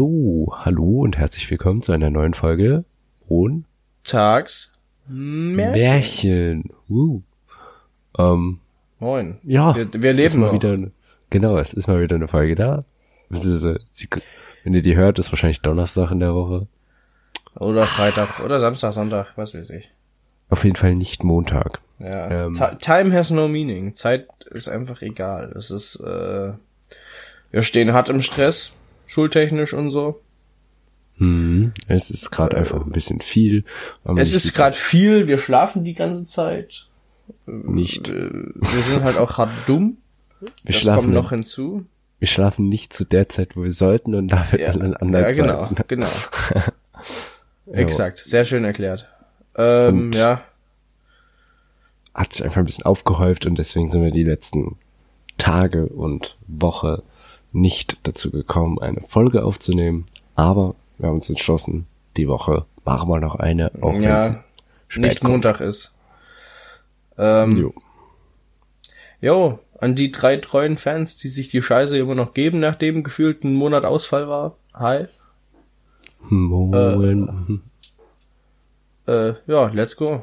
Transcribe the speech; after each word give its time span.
So, 0.00 0.50
hallo 0.56 1.02
und 1.02 1.18
herzlich 1.18 1.50
willkommen 1.50 1.82
zu 1.82 1.92
einer 1.92 2.08
neuen 2.08 2.32
Folge 2.32 2.86
Ohn 3.28 3.66
Tags 4.02 4.72
Märchen. 5.06 5.72
Märchen. 5.72 6.70
Uh. 6.88 7.20
Ähm, 8.16 8.60
Moin. 8.98 9.36
Ja, 9.42 9.76
wir, 9.76 9.92
wir 9.92 10.14
leben 10.14 10.40
mal 10.40 10.46
noch. 10.46 10.52
wieder. 10.54 10.78
Genau, 11.28 11.58
es 11.58 11.74
ist 11.74 11.86
mal 11.86 12.00
wieder 12.00 12.16
eine 12.16 12.28
Folge 12.28 12.54
da. 12.54 12.86
Wenn 13.28 14.72
ihr 14.72 14.80
die 14.80 14.96
hört, 14.96 15.18
ist 15.18 15.30
wahrscheinlich 15.32 15.60
Donnerstag 15.60 16.10
in 16.12 16.20
der 16.20 16.34
Woche. 16.34 16.66
Oder 17.56 17.86
Freitag 17.86 18.40
oder 18.40 18.58
Samstag, 18.58 18.94
Sonntag, 18.94 19.26
was 19.36 19.54
weiß 19.54 19.68
ich. 19.68 19.90
Auf 20.48 20.64
jeden 20.64 20.76
Fall 20.76 20.94
nicht 20.94 21.24
Montag. 21.24 21.82
Ja. 21.98 22.46
Ähm, 22.46 22.58
Time 22.80 23.12
has 23.12 23.30
no 23.30 23.48
meaning. 23.48 23.92
Zeit 23.92 24.28
ist 24.50 24.66
einfach 24.66 25.02
egal. 25.02 25.52
Es 25.58 25.70
ist, 25.70 25.96
äh, 25.96 26.54
wir 27.50 27.60
stehen 27.60 27.92
hart 27.92 28.08
im 28.08 28.22
Stress, 28.22 28.72
schultechnisch 29.10 29.74
und 29.74 29.90
so. 29.90 30.20
Hm, 31.18 31.72
es 31.88 32.10
ist 32.10 32.30
gerade 32.30 32.56
äh, 32.56 32.60
einfach 32.60 32.84
ein 32.86 32.92
bisschen 32.92 33.20
viel. 33.20 33.64
Es 34.16 34.32
ist 34.32 34.54
gerade 34.54 34.76
viel, 34.76 35.26
wir 35.26 35.38
schlafen 35.38 35.84
die 35.84 35.94
ganze 35.94 36.24
Zeit. 36.24 36.86
Nicht. 37.46 38.08
Äh, 38.08 38.30
wir 38.54 38.82
sind 38.82 39.02
halt 39.02 39.18
auch 39.18 39.36
hart 39.36 39.50
dumm. 39.66 39.98
Wir 40.40 40.48
das 40.66 40.76
schlafen 40.76 41.00
kommt 41.02 41.14
noch 41.14 41.30
hinzu. 41.30 41.84
Wir 42.20 42.28
schlafen 42.28 42.68
nicht 42.68 42.92
zu 42.92 43.04
der 43.04 43.28
Zeit, 43.28 43.56
wo 43.56 43.64
wir 43.64 43.72
sollten 43.72 44.14
und 44.14 44.28
dafür 44.28 44.60
ja, 44.60 44.70
an 44.70 44.94
anderen 44.94 45.24
Ja, 45.24 45.32
genau, 45.32 45.62
Zeiten. 45.66 45.84
genau. 45.88 46.08
Exakt, 47.72 48.18
sehr 48.20 48.44
schön 48.44 48.64
erklärt. 48.64 49.08
Ähm, 49.56 49.98
Und 49.98 50.16
ja. 50.16 50.42
Hat 52.14 52.32
sich 52.32 52.44
einfach 52.44 52.58
ein 52.58 52.66
bisschen 52.66 52.84
aufgehäuft 52.84 53.46
und 53.46 53.58
deswegen 53.58 53.88
sind 53.88 54.02
wir 54.02 54.10
die 54.10 54.24
letzten 54.24 54.76
Tage 55.38 55.86
und 55.86 56.36
Woche 56.46 57.02
nicht 57.52 57.98
dazu 58.04 58.30
gekommen, 58.30 58.78
eine 58.80 59.00
Folge 59.08 59.44
aufzunehmen. 59.44 60.06
Aber 60.36 60.74
wir 60.98 61.08
haben 61.08 61.16
uns 61.16 61.28
entschlossen, 61.28 61.86
die 62.16 62.28
Woche 62.28 62.64
machen 62.84 63.08
wir 63.08 63.20
noch 63.20 63.36
eine, 63.36 63.70
auch 63.80 63.94
wenn 63.94 64.04
es 64.04 64.96
nicht 64.96 65.20
kommt. 65.20 65.32
Montag 65.32 65.60
ist. 65.60 65.94
Ähm, 67.18 67.52
Jo. 67.56 67.74
Jo, 69.20 69.58
an 69.78 69.94
die 69.94 70.10
drei 70.12 70.36
treuen 70.38 70.78
Fans, 70.78 71.18
die 71.18 71.28
sich 71.28 71.48
die 71.50 71.60
Scheiße 71.62 71.98
immer 71.98 72.14
noch 72.14 72.32
geben, 72.34 72.58
nachdem 72.60 73.02
gefühlt 73.02 73.44
ein 73.44 73.54
Monat 73.54 73.84
Ausfall 73.84 74.28
war. 74.28 74.56
Hi. 74.74 75.06
Moin. 76.30 77.60
Äh, 79.06 79.34
ja, 79.46 79.66
let's 79.68 79.96
go. 79.96 80.22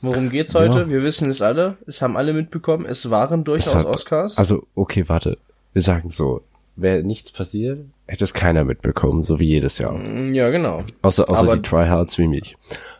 Worum 0.00 0.30
geht's 0.30 0.54
heute? 0.54 0.80
Ja. 0.80 0.88
Wir 0.88 1.02
wissen 1.02 1.30
es 1.30 1.40
alle. 1.42 1.76
Es 1.86 2.02
haben 2.02 2.16
alle 2.16 2.32
mitbekommen. 2.32 2.84
Es 2.86 3.08
waren 3.10 3.44
durchaus 3.44 3.66
Es 3.68 3.74
hat- 3.74 3.86
Oscars. 3.86 4.36
Also, 4.38 4.66
okay, 4.74 5.08
warte. 5.08 5.38
Wir 5.72 5.82
sagen 5.82 6.10
so, 6.10 6.42
wäre 6.76 7.02
nichts 7.02 7.32
passiert, 7.32 7.80
hätte 8.06 8.24
es 8.24 8.34
keiner 8.34 8.64
mitbekommen, 8.64 9.22
so 9.22 9.38
wie 9.38 9.46
jedes 9.48 9.78
Jahr. 9.78 9.92
Mm, 9.94 10.34
ja, 10.34 10.50
genau. 10.50 10.82
Außer, 11.02 11.28
außer 11.28 11.42
Aber- 11.42 11.56
die 11.56 11.62
Tryhards 11.62 12.18
wie 12.18 12.28
mich. 12.28 12.56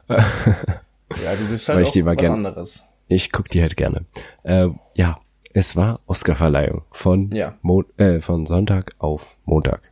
Ja, 0.09 1.35
du 1.39 1.49
bist 1.51 1.69
Weil 1.69 1.77
halt 1.77 1.95
ich 1.95 2.03
auch 2.03 2.07
was 2.07 2.17
gern- 2.17 2.33
anderes. 2.33 2.89
Ich 3.09 3.31
guck 3.33 3.49
die 3.51 3.61
halt 3.61 3.77
gerne. 3.77 4.05
Äh, 4.43 4.69
ja, 4.95 5.19
es 5.53 5.77
war 5.77 6.01
Oscarverleihung 6.07 6.83
von, 6.93 7.31
Ja. 7.33 7.59
Mo 7.63 7.85
äh, 7.99 8.21
von 8.21 8.47
Sonntag 8.47 8.95
auf 8.99 9.37
Montag. 9.45 9.91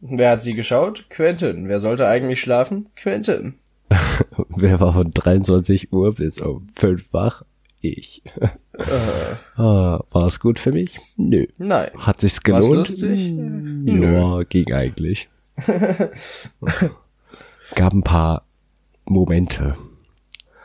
Wer 0.00 0.30
hat 0.32 0.42
sie 0.42 0.54
geschaut? 0.54 1.06
Quentin. 1.08 1.68
Wer 1.68 1.80
sollte 1.80 2.06
eigentlich 2.06 2.40
schlafen? 2.40 2.88
Quentin. 2.96 3.54
Wer 4.48 4.78
war 4.80 4.92
von 4.94 5.10
23 5.12 5.92
Uhr 5.92 6.14
bis 6.14 6.40
um 6.40 6.68
5 6.74 7.12
wach? 7.12 7.44
Ich. 7.80 8.22
Ah, 9.56 10.00
war 10.10 10.26
es 10.26 10.40
gut 10.40 10.58
für 10.58 10.72
mich? 10.72 10.98
Nö. 11.16 11.46
Nein. 11.58 11.90
Hat 11.98 12.20
sich's 12.20 12.40
War's 12.46 12.66
gelohnt? 12.66 12.88
lustig? 12.88 13.28
Hm, 13.28 14.02
Ja, 14.02 14.40
ging 14.48 14.72
eigentlich. 14.72 15.28
Gab 17.74 17.92
ein 17.92 18.02
paar 18.02 18.44
Momente. 19.04 19.76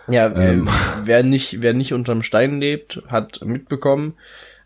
Ja, 0.08 0.28
Ähm. 0.36 0.68
äh, 0.68 0.72
wer 1.04 1.24
nicht, 1.24 1.62
wer 1.62 1.74
nicht 1.74 1.94
unterm 1.94 2.22
Stein 2.22 2.60
lebt, 2.60 3.02
hat 3.08 3.44
mitbekommen, 3.44 4.14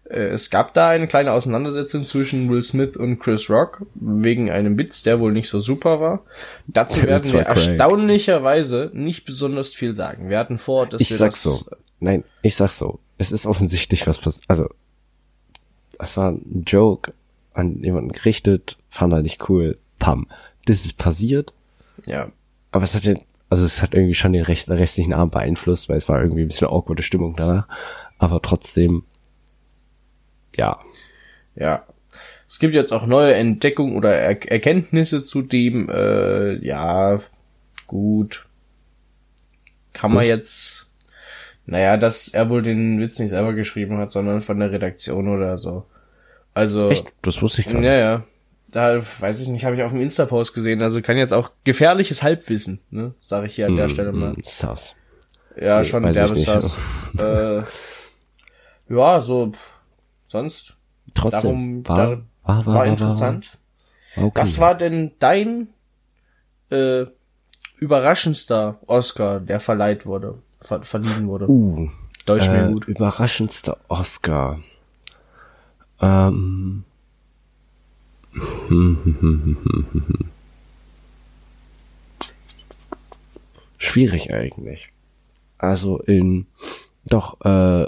äh, 0.10 0.20
es 0.28 0.50
gab 0.50 0.74
da 0.74 0.90
eine 0.90 1.08
kleine 1.08 1.32
Auseinandersetzung 1.32 2.06
zwischen 2.06 2.50
Will 2.50 2.62
Smith 2.62 2.98
und 2.98 3.20
Chris 3.20 3.50
Rock 3.50 3.86
wegen 3.96 4.50
einem 4.52 4.78
Witz, 4.78 5.04
der 5.04 5.20
wohl 5.20 5.32
nicht 5.32 5.50
so 5.50 5.60
super 5.62 6.02
war. 6.02 6.24
Dazu 6.68 7.04
werden 7.08 7.32
wir 7.32 7.42
erstaunlicherweise 7.42 8.92
nicht 8.94 9.24
besonders 9.26 9.74
viel 9.74 9.94
sagen. 9.96 10.30
Wir 10.30 10.38
hatten 10.40 10.58
vor, 10.58 10.88
dass 10.88 11.00
Ich 11.02 11.10
wir 11.12 11.18
sag's 11.18 11.44
das, 11.44 11.60
so. 11.60 11.72
Nein, 12.02 12.24
ich 12.42 12.56
sag's 12.56 12.78
so. 12.78 13.00
Es 13.20 13.32
ist 13.32 13.46
offensichtlich 13.46 14.08
was 14.08 14.18
passiert. 14.18 14.46
Also, 14.48 14.70
es 16.00 16.18
war 16.18 16.32
ein 16.32 16.64
Joke 16.66 17.14
an 17.54 17.84
jemanden 17.84 18.12
gerichtet, 18.12 18.78
fand 18.90 19.14
er 19.14 19.22
nicht 19.22 19.48
cool. 19.50 19.78
Pam. 20.00 20.28
Das 20.66 20.86
ist 20.86 20.98
passiert, 20.98 21.54
ja, 22.06 22.32
aber 22.72 22.84
es 22.84 22.96
hat 22.96 23.04
ja, 23.04 23.16
also 23.50 23.66
es 23.66 23.82
hat 23.82 23.94
irgendwie 23.94 24.16
schon 24.16 24.34
den 24.34 24.44
rest, 24.44 24.70
restlichen 24.70 25.14
Abend 25.14 25.34
beeinflusst, 25.34 25.90
weil 25.90 25.98
es 25.98 26.08
war 26.08 26.22
irgendwie 26.22 26.42
ein 26.42 26.48
bisschen 26.48 26.68
awkwarde 26.68 27.04
Stimmung 27.04 27.36
danach. 27.36 27.68
Aber 28.18 28.42
trotzdem, 28.42 29.04
ja, 30.56 30.80
ja. 31.56 31.86
Es 32.48 32.58
gibt 32.58 32.74
jetzt 32.74 32.92
auch 32.92 33.06
neue 33.06 33.36
Entdeckungen 33.36 33.96
oder 33.96 34.16
er 34.16 34.52
Erkenntnisse 34.52 35.24
zu 35.24 35.44
dem, 35.44 35.88
äh, 35.90 36.56
ja, 36.66 37.22
gut. 37.86 38.48
Kann 39.94 40.12
man 40.12 40.22
Was? 40.22 40.28
jetzt, 40.28 40.89
naja, 41.70 41.98
dass 41.98 42.30
er 42.30 42.50
wohl 42.50 42.64
den 42.64 43.00
Witz 43.00 43.20
nicht 43.20 43.30
selber 43.30 43.54
geschrieben 43.54 43.98
hat, 44.00 44.12
sondern 44.12 44.42
von 44.42 44.60
der 44.60 44.72
Redaktion 44.72 45.28
oder 45.28 45.58
so. 45.58 45.86
Also, 46.56 46.90
echt, 46.90 47.08
das 47.22 47.42
wusste 47.42 47.62
ich 47.62 47.68
gar 47.68 47.76
nicht. 47.76 47.86
ja, 47.86 47.96
ja. 47.96 48.24
Da 48.72 49.02
weiß 49.20 49.40
ich 49.42 49.48
nicht, 49.48 49.66
habe 49.66 49.76
ich 49.76 49.84
auf 49.84 49.92
dem 49.92 50.02
Insta-Post 50.02 50.54
gesehen. 50.54 50.82
Also 50.82 51.02
kann 51.02 51.18
jetzt 51.18 51.34
auch 51.34 51.52
gefährliches 51.64 52.22
Halbwissen, 52.22 52.80
ne? 52.92 53.14
Sag 53.20 53.46
ich 53.46 53.56
hier 53.56 53.66
an 53.66 53.76
der 53.76 53.90
Stelle 53.90 54.12
mal. 54.12 54.36
Hm, 54.36 54.44
Sass. 54.44 54.96
Ja, 55.60 55.80
nee, 55.80 55.86
schon 55.86 56.04
nicht. 56.04 56.16
derbes 56.16 56.48
äh, 57.18 57.64
Ja, 58.90 59.22
so 59.22 59.52
sonst 60.28 60.76
Trotzdem, 61.16 61.84
darum 61.84 61.88
war, 61.88 61.98
da, 61.98 62.10
war, 62.10 62.22
war, 62.44 62.66
war 62.66 62.76
war, 62.76 62.86
interessant. 62.86 63.58
War, 64.16 64.26
okay. 64.26 64.42
Was 64.42 64.60
war 64.60 64.76
denn 64.76 65.14
dein 65.18 65.70
äh, 66.70 67.06
überraschendster 67.80 68.80
Oscar, 68.86 69.40
der 69.40 69.60
verleiht 69.60 70.06
wurde, 70.06 70.38
ver 70.60 70.84
verliehen 70.84 71.28
wurde? 71.28 71.50
Uh, 71.50 71.90
Deutsch 72.26 72.48
äh, 72.48 72.68
gut. 72.72 72.88
überraschendster 72.88 73.78
Oscar. 73.88 74.60
Ähm. 76.02 76.84
Schwierig 83.78 84.32
eigentlich. 84.32 84.92
Also 85.58 86.00
in 86.00 86.46
doch 87.06 87.42
äh, 87.42 87.88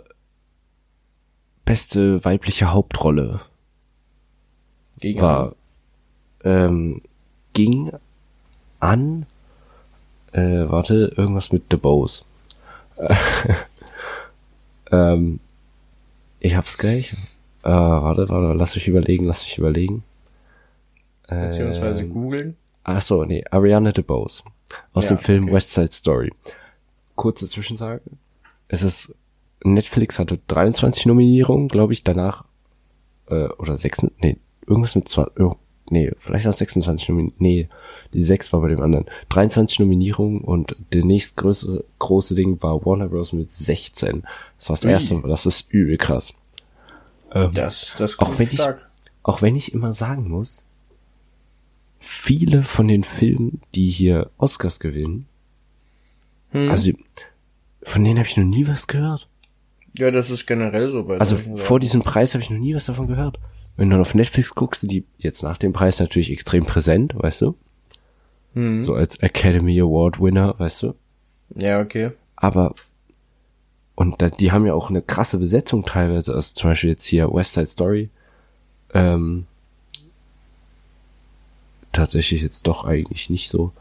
beste 1.66 2.24
weibliche 2.26 2.72
Hauptrolle 2.74 3.42
Gegen 5.00 5.22
war 5.22 5.56
ähm, 6.44 7.02
ging 7.54 7.92
an 8.80 9.26
äh, 10.32 10.66
warte 10.68 11.14
irgendwas 11.16 11.52
mit 11.52 11.64
The 11.72 11.78
Bows 11.78 12.26
ähm, 14.92 15.40
ich 16.40 16.56
hab's 16.56 16.78
gleich 16.78 17.14
äh, 17.64 17.70
warte 17.70 18.30
warte 18.30 18.54
lass 18.58 18.76
mich 18.76 18.88
überlegen 18.88 19.26
lass 19.26 19.44
mich 19.44 19.58
überlegen 19.58 20.04
beziehungsweise 21.40 22.04
ähm, 22.04 22.14
googeln. 22.14 22.58
Ach 22.84 23.02
so, 23.02 23.24
nee, 23.24 23.44
Ariana 23.52 23.92
DeBose 23.92 24.44
aus 24.94 25.06
Ja, 25.06 25.16
dem 25.16 25.20
Film 25.20 25.44
okay. 25.46 25.54
West 25.54 25.74
Side 25.74 25.92
Story. 25.92 26.32
Kurze 27.16 27.46
Zwischensage. 27.46 28.02
Es 28.68 28.84
ist 28.84 29.14
Netflix 29.64 30.18
hatte 30.18 30.40
23 30.48 31.06
Nominierungen, 31.06 31.68
glaube 31.68 31.94
ich, 31.94 32.04
danach 32.04 32.46
äh, 33.30 33.48
oder 33.58 33.78
6, 33.78 34.08
nee, 34.22 34.38
irgendwas 34.66 34.96
mit 34.96 35.08
zwei, 35.08 35.26
oh, 35.40 35.56
nee, 35.92 36.12
vielleicht 36.20 36.48
auch 36.48 36.54
26 36.54 37.10
Nominierungen, 37.10 37.36
nee, 37.40 37.70
die 38.14 38.24
6 38.24 38.52
war 38.54 38.62
bei 38.62 38.70
dem 38.70 38.82
anderen. 38.82 39.06
23 39.30 39.80
Nominierungen 39.80 40.42
und 40.42 40.76
der 40.94 41.06
nächstgrößere 41.06 41.84
große 42.00 42.34
Ding 42.36 42.62
war 42.64 42.84
Warner 42.86 43.08
Bros. 43.10 43.34
mit 43.34 43.52
16. 43.52 44.24
Das 44.58 44.70
war 44.70 44.76
das 44.76 44.86
Ui. 44.86 44.92
erste, 44.92 45.22
das 45.28 45.46
ist 45.46 45.72
übel 45.72 45.98
krass. 45.98 46.34
Ähm, 47.34 47.52
Das, 47.54 47.96
das 47.98 48.18
auch 48.20 48.40
wenn 48.40 48.48
ich, 48.48 48.54
stark. 48.54 48.90
auch 49.24 49.42
wenn 49.42 49.56
ich 49.56 49.74
immer 49.74 49.94
sagen 49.94 50.28
muss, 50.30 50.64
viele 52.00 52.64
von 52.64 52.88
den 52.88 53.04
Filmen, 53.04 53.62
die 53.76 53.88
hier 53.90 54.30
Oscars 54.38 54.80
gewinnen, 54.80 55.28
Hm. 56.52 56.70
also 56.70 56.92
von 57.84 58.04
denen 58.04 58.18
habe 58.20 58.28
ich 58.28 58.36
noch 58.36 58.44
nie 58.44 58.68
was 58.68 58.88
gehört. 58.88 59.28
ja, 59.98 60.12
das 60.12 60.30
ist 60.30 60.46
generell 60.48 60.90
so 60.90 61.04
bei 61.06 61.18
Also 61.18 61.38
vor 61.38 61.80
diesem 61.80 62.02
Preis 62.02 62.34
habe 62.34 62.44
ich 62.44 62.50
noch 62.50 62.58
nie 62.60 62.76
was 62.76 62.86
davon 62.86 63.08
gehört. 63.08 63.40
Wenn 63.82 63.90
du 63.90 63.96
dann 63.96 64.02
auf 64.02 64.14
Netflix 64.14 64.54
guckst, 64.54 64.82
sind 64.82 64.92
die 64.92 65.06
jetzt 65.18 65.42
nach 65.42 65.58
dem 65.58 65.74
Preis 65.74 66.00
natürlich 66.00 66.32
extrem 66.32 66.68
präsent, 66.68 67.16
weißt 67.16 67.42
du? 67.42 67.56
Hm. 68.54 68.84
So 68.84 68.94
als 68.94 69.16
Academy 69.16 69.82
Award 69.82 70.22
Winner, 70.22 70.54
weißt 70.60 70.84
du? 70.84 70.94
Ja, 71.56 71.82
okay. 71.82 72.12
Aber 72.36 72.76
und 73.96 74.22
das, 74.22 74.34
die 74.34 74.52
haben 74.52 74.68
ja 74.68 74.76
auch 74.76 74.92
eine 74.92 75.02
krasse 75.02 75.40
Besetzung 75.40 75.84
teilweise, 75.84 76.36
also 76.36 76.54
zum 76.54 76.70
Beispiel 76.70 76.92
jetzt 76.92 77.08
hier 77.08 77.34
West 77.34 77.56
Side 77.56 77.66
Story. 77.66 78.12
Ähm, 78.94 79.48
tatsächlich 81.92 82.44
jetzt 82.44 82.68
doch 82.68 82.86
eigentlich 82.86 83.32
nicht 83.32 83.50
so. 83.50 83.72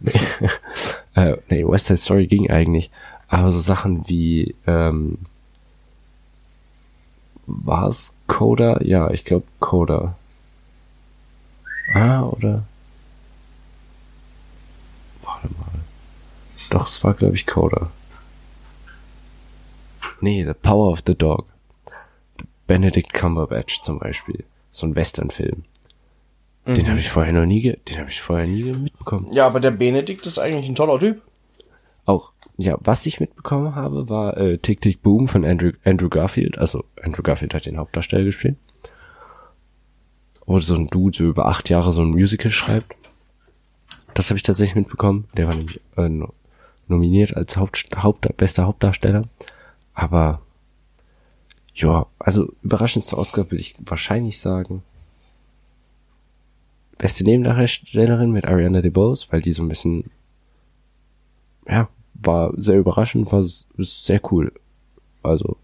äh, 1.14 1.36
nee, 1.48 1.64
West 1.64 1.86
Side 1.86 1.98
Story 1.98 2.26
ging 2.26 2.50
eigentlich. 2.50 2.90
Aber 3.28 3.52
so 3.52 3.60
Sachen 3.60 4.08
wie, 4.08 4.56
ähm, 4.66 5.18
war 7.46 7.88
es 7.88 8.14
Coda? 8.26 8.80
Ja, 8.82 9.10
ich 9.10 9.24
glaube 9.24 9.46
Coda. 9.60 10.16
Ah, 11.94 12.22
oder? 12.22 12.64
Warte 15.22 15.48
mal. 15.48 15.80
Doch, 16.70 16.86
es 16.86 17.02
war, 17.04 17.14
glaube 17.14 17.36
ich, 17.36 17.46
Coda. 17.46 17.90
Nee, 20.20 20.44
The 20.44 20.54
Power 20.54 20.90
of 20.90 21.02
the 21.06 21.14
Dog. 21.14 21.46
Benedict 22.66 23.12
Cumberbatch 23.12 23.82
zum 23.82 23.98
Beispiel. 23.98 24.44
So 24.70 24.86
ein 24.86 24.96
Westernfilm. 24.96 25.64
Mhm. 26.64 26.74
Den 26.74 26.88
habe 26.88 26.98
ich 26.98 27.10
vorher 27.10 27.32
noch 27.32 27.44
nie, 27.44 27.60
den 27.60 27.98
habe 27.98 28.08
ich 28.08 28.20
vorher 28.20 28.46
nie 28.46 28.64
mitbekommen. 28.64 29.28
Ja, 29.32 29.46
aber 29.46 29.60
der 29.60 29.70
Benedict 29.70 30.24
ist 30.26 30.38
eigentlich 30.38 30.68
ein 30.68 30.74
toller 30.74 30.98
Typ. 30.98 31.20
Auch, 32.06 32.32
ja, 32.56 32.76
was 32.80 33.06
ich 33.06 33.20
mitbekommen 33.20 33.74
habe, 33.74 34.08
war 34.08 34.36
äh, 34.36 34.58
Tick 34.58 34.80
Tick 34.80 35.02
Boom 35.02 35.28
von 35.28 35.44
Andrew, 35.44 35.72
Andrew 35.84 36.08
Garfield. 36.08 36.58
Also 36.58 36.84
Andrew 37.02 37.22
Garfield 37.22 37.54
hat 37.54 37.66
den 37.66 37.78
Hauptdarsteller 37.78 38.24
gespielt. 38.24 38.56
Wo 40.46 40.60
so 40.60 40.74
ein 40.74 40.88
Dude 40.88 41.16
so 41.16 41.24
über 41.24 41.46
acht 41.46 41.70
Jahre 41.70 41.92
so 41.92 42.02
ein 42.02 42.10
Musical 42.10 42.50
schreibt. 42.50 42.94
Das 44.12 44.30
habe 44.30 44.36
ich 44.36 44.42
tatsächlich 44.42 44.76
mitbekommen. 44.76 45.26
Der 45.36 45.48
war 45.48 45.54
nämlich 45.54 45.80
äh, 45.96 46.10
nominiert 46.88 47.36
als 47.36 47.56
Haupt, 47.56 47.88
Haupt, 47.96 48.36
bester 48.36 48.66
Hauptdarsteller. 48.66 49.22
Aber 49.94 50.40
ja, 51.74 52.06
also 52.18 52.52
überraschendste 52.62 53.18
Oscar 53.18 53.50
würde 53.50 53.60
ich 53.60 53.74
wahrscheinlich 53.84 54.38
sagen. 54.38 54.82
Beste 56.98 57.24
Nebendarstellerin 57.24 58.30
mit 58.30 58.46
Ariana 58.46 58.80
DeBose, 58.80 59.26
weil 59.30 59.40
die 59.40 59.52
so 59.52 59.64
ein 59.64 59.68
bisschen, 59.68 60.10
ja, 61.66 61.88
war 62.14 62.52
sehr 62.56 62.78
überraschend, 62.78 63.32
war 63.32 63.44
sehr 63.44 64.20
cool. 64.30 64.52
Also 65.22 65.56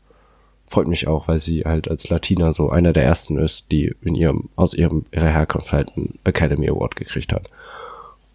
freut 0.67 0.89
mich 0.89 1.09
auch, 1.09 1.29
weil 1.29 1.39
sie 1.39 1.63
halt 1.65 1.89
als 1.89 2.09
Latina 2.09 2.53
so 2.53 2.71
einer 2.71 2.93
der 2.93 3.05
ersten 3.05 3.39
ist, 3.39 3.71
die 3.73 3.95
in 4.03 4.15
ihrem 4.15 4.49
aus 4.57 4.75
ihrem 4.75 5.07
ihrer 5.13 5.29
Herkunft 5.29 5.73
halt 5.73 5.97
einen 5.97 6.19
Academy 6.25 6.69
Award 6.69 6.97
gekriegt 6.97 7.33
hat. 7.33 7.49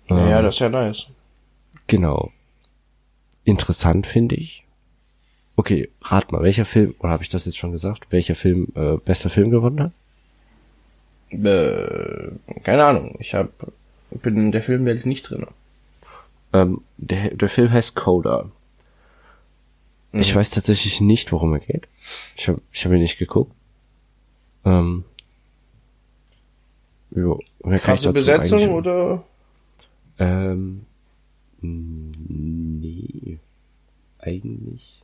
Ja, 0.09 0.39
ähm, 0.39 0.43
das 0.43 0.55
ist 0.55 0.59
ja 0.59 0.69
nice. 0.69 1.07
Genau. 1.87 2.31
Interessant 3.43 4.07
finde 4.07 4.35
ich, 4.35 4.65
Okay, 5.57 5.89
rat 6.01 6.31
mal, 6.31 6.43
welcher 6.43 6.65
Film, 6.65 6.95
oder 6.99 7.11
habe 7.11 7.23
ich 7.23 7.29
das 7.29 7.45
jetzt 7.45 7.57
schon 7.57 7.71
gesagt, 7.71 8.07
welcher 8.09 8.35
Film 8.35 8.67
äh, 8.75 8.97
bester 8.97 9.29
Film 9.29 9.51
gewonnen 9.51 9.81
hat? 9.81 9.91
Äh, 11.29 12.31
keine 12.63 12.83
Ahnung, 12.83 13.15
ich 13.19 13.33
hab, 13.33 13.49
bin 14.11 14.37
in 14.37 14.51
der 14.51 14.61
Filmwelt 14.61 15.05
nicht 15.05 15.29
drin. 15.29 15.45
Ähm, 16.55 16.81
der, 16.97 17.35
der 17.35 17.49
Film 17.49 17.71
heißt 17.71 17.95
Coda. 17.95 18.49
Mhm. 20.11 20.19
Ich 20.19 20.33
weiß 20.33 20.51
tatsächlich 20.51 21.01
nicht, 21.01 21.31
worum 21.31 21.53
er 21.53 21.59
geht. 21.59 21.87
Ich 22.37 22.47
habe 22.47 22.61
ich 22.71 22.85
hab 22.85 22.91
ihn 22.93 22.99
nicht 22.99 23.17
geguckt. 23.17 23.51
Ähm, 24.63 25.03
jo, 27.11 27.39
Krasse 27.77 28.13
Besetzung 28.13 28.69
oder? 28.69 29.23
Ähm, 30.17 30.85
nee, 31.61 33.39
eigentlich 34.19 35.03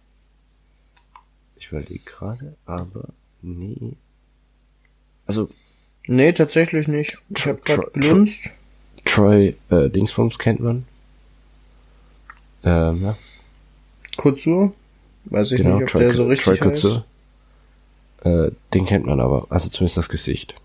ich 1.58 1.68
überlege 1.68 2.04
gerade, 2.06 2.56
aber 2.66 3.10
nee. 3.42 3.94
Also. 5.28 5.50
Nee, 6.08 6.34
tatsächlich 6.34 6.88
nicht. 6.88 7.20
Ich 7.36 7.46
hab 7.46 7.64
grad 7.64 7.94
gelunzt. 7.94 8.56
Troy 9.06 9.56
äh, 9.70 9.90
Dingsbums 9.90 10.40
kennt 10.40 10.60
man. 10.60 10.88
Ähm, 12.64 13.04
ja. 13.04 13.18
Kurzur? 14.18 14.74
Weiß 15.26 15.52
ich 15.52 15.58
genau, 15.58 15.76
nicht, 15.76 15.84
ob 15.84 15.90
Troy, 15.90 16.02
der 16.02 16.14
so 16.14 16.26
richtig 16.26 16.60
Troy 16.60 16.70
heißt. 16.70 17.02
Äh, 18.24 18.52
den 18.74 18.86
kennt 18.86 19.06
man 19.06 19.20
aber, 19.20 19.48
also 19.50 19.70
zumindest 19.70 19.98
das 19.98 20.10
Gesicht. 20.10 20.56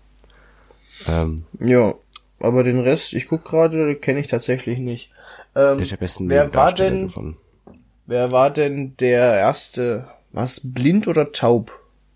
Ähm, 1.07 1.45
ja, 1.59 1.95
aber 2.39 2.63
den 2.63 2.79
Rest, 2.79 3.13
ich 3.13 3.27
guck 3.27 3.45
gerade, 3.45 3.95
kenne 3.95 4.19
ich 4.19 4.27
tatsächlich 4.27 4.79
nicht. 4.79 5.11
Ähm, 5.55 5.77
der 5.77 5.97
besten 5.97 6.29
wer 6.29 6.53
war 6.53 6.73
denn, 6.73 7.07
gefunden. 7.07 7.37
wer 8.05 8.31
war 8.31 8.51
denn 8.51 8.95
der 8.97 9.35
erste 9.35 10.07
was 10.31 10.61
blind 10.63 11.07
oder 11.07 11.31
taub, 11.31 11.71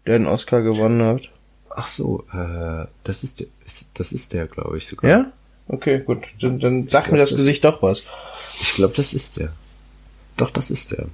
der 0.05 0.19
den 0.19 0.27
Oscar 0.27 0.61
gewonnen 0.61 1.01
hat? 1.03 1.29
Ach 1.69 1.87
so, 1.87 2.23
äh, 2.33 2.85
das 3.03 3.23
ist 3.23 3.39
der, 3.39 3.47
ist, 3.65 3.89
das 3.93 4.11
ist 4.11 4.33
der, 4.33 4.45
glaube 4.45 4.77
ich 4.77 4.87
sogar. 4.87 5.09
Ja? 5.09 5.31
Okay, 5.67 5.99
gut. 5.99 6.19
Dann, 6.41 6.59
dann 6.59 6.87
sag 6.87 7.05
glaub, 7.05 7.13
mir 7.13 7.19
das, 7.19 7.29
das 7.29 7.37
Gesicht 7.37 7.63
doch 7.63 7.81
was. 7.81 8.03
Ich 8.59 8.75
glaube, 8.75 8.93
das 8.95 9.13
ist 9.13 9.39
der. 9.39 9.53
Doch, 10.41 10.49
das 10.49 10.71
ist 10.71 10.91
der. 10.91 11.05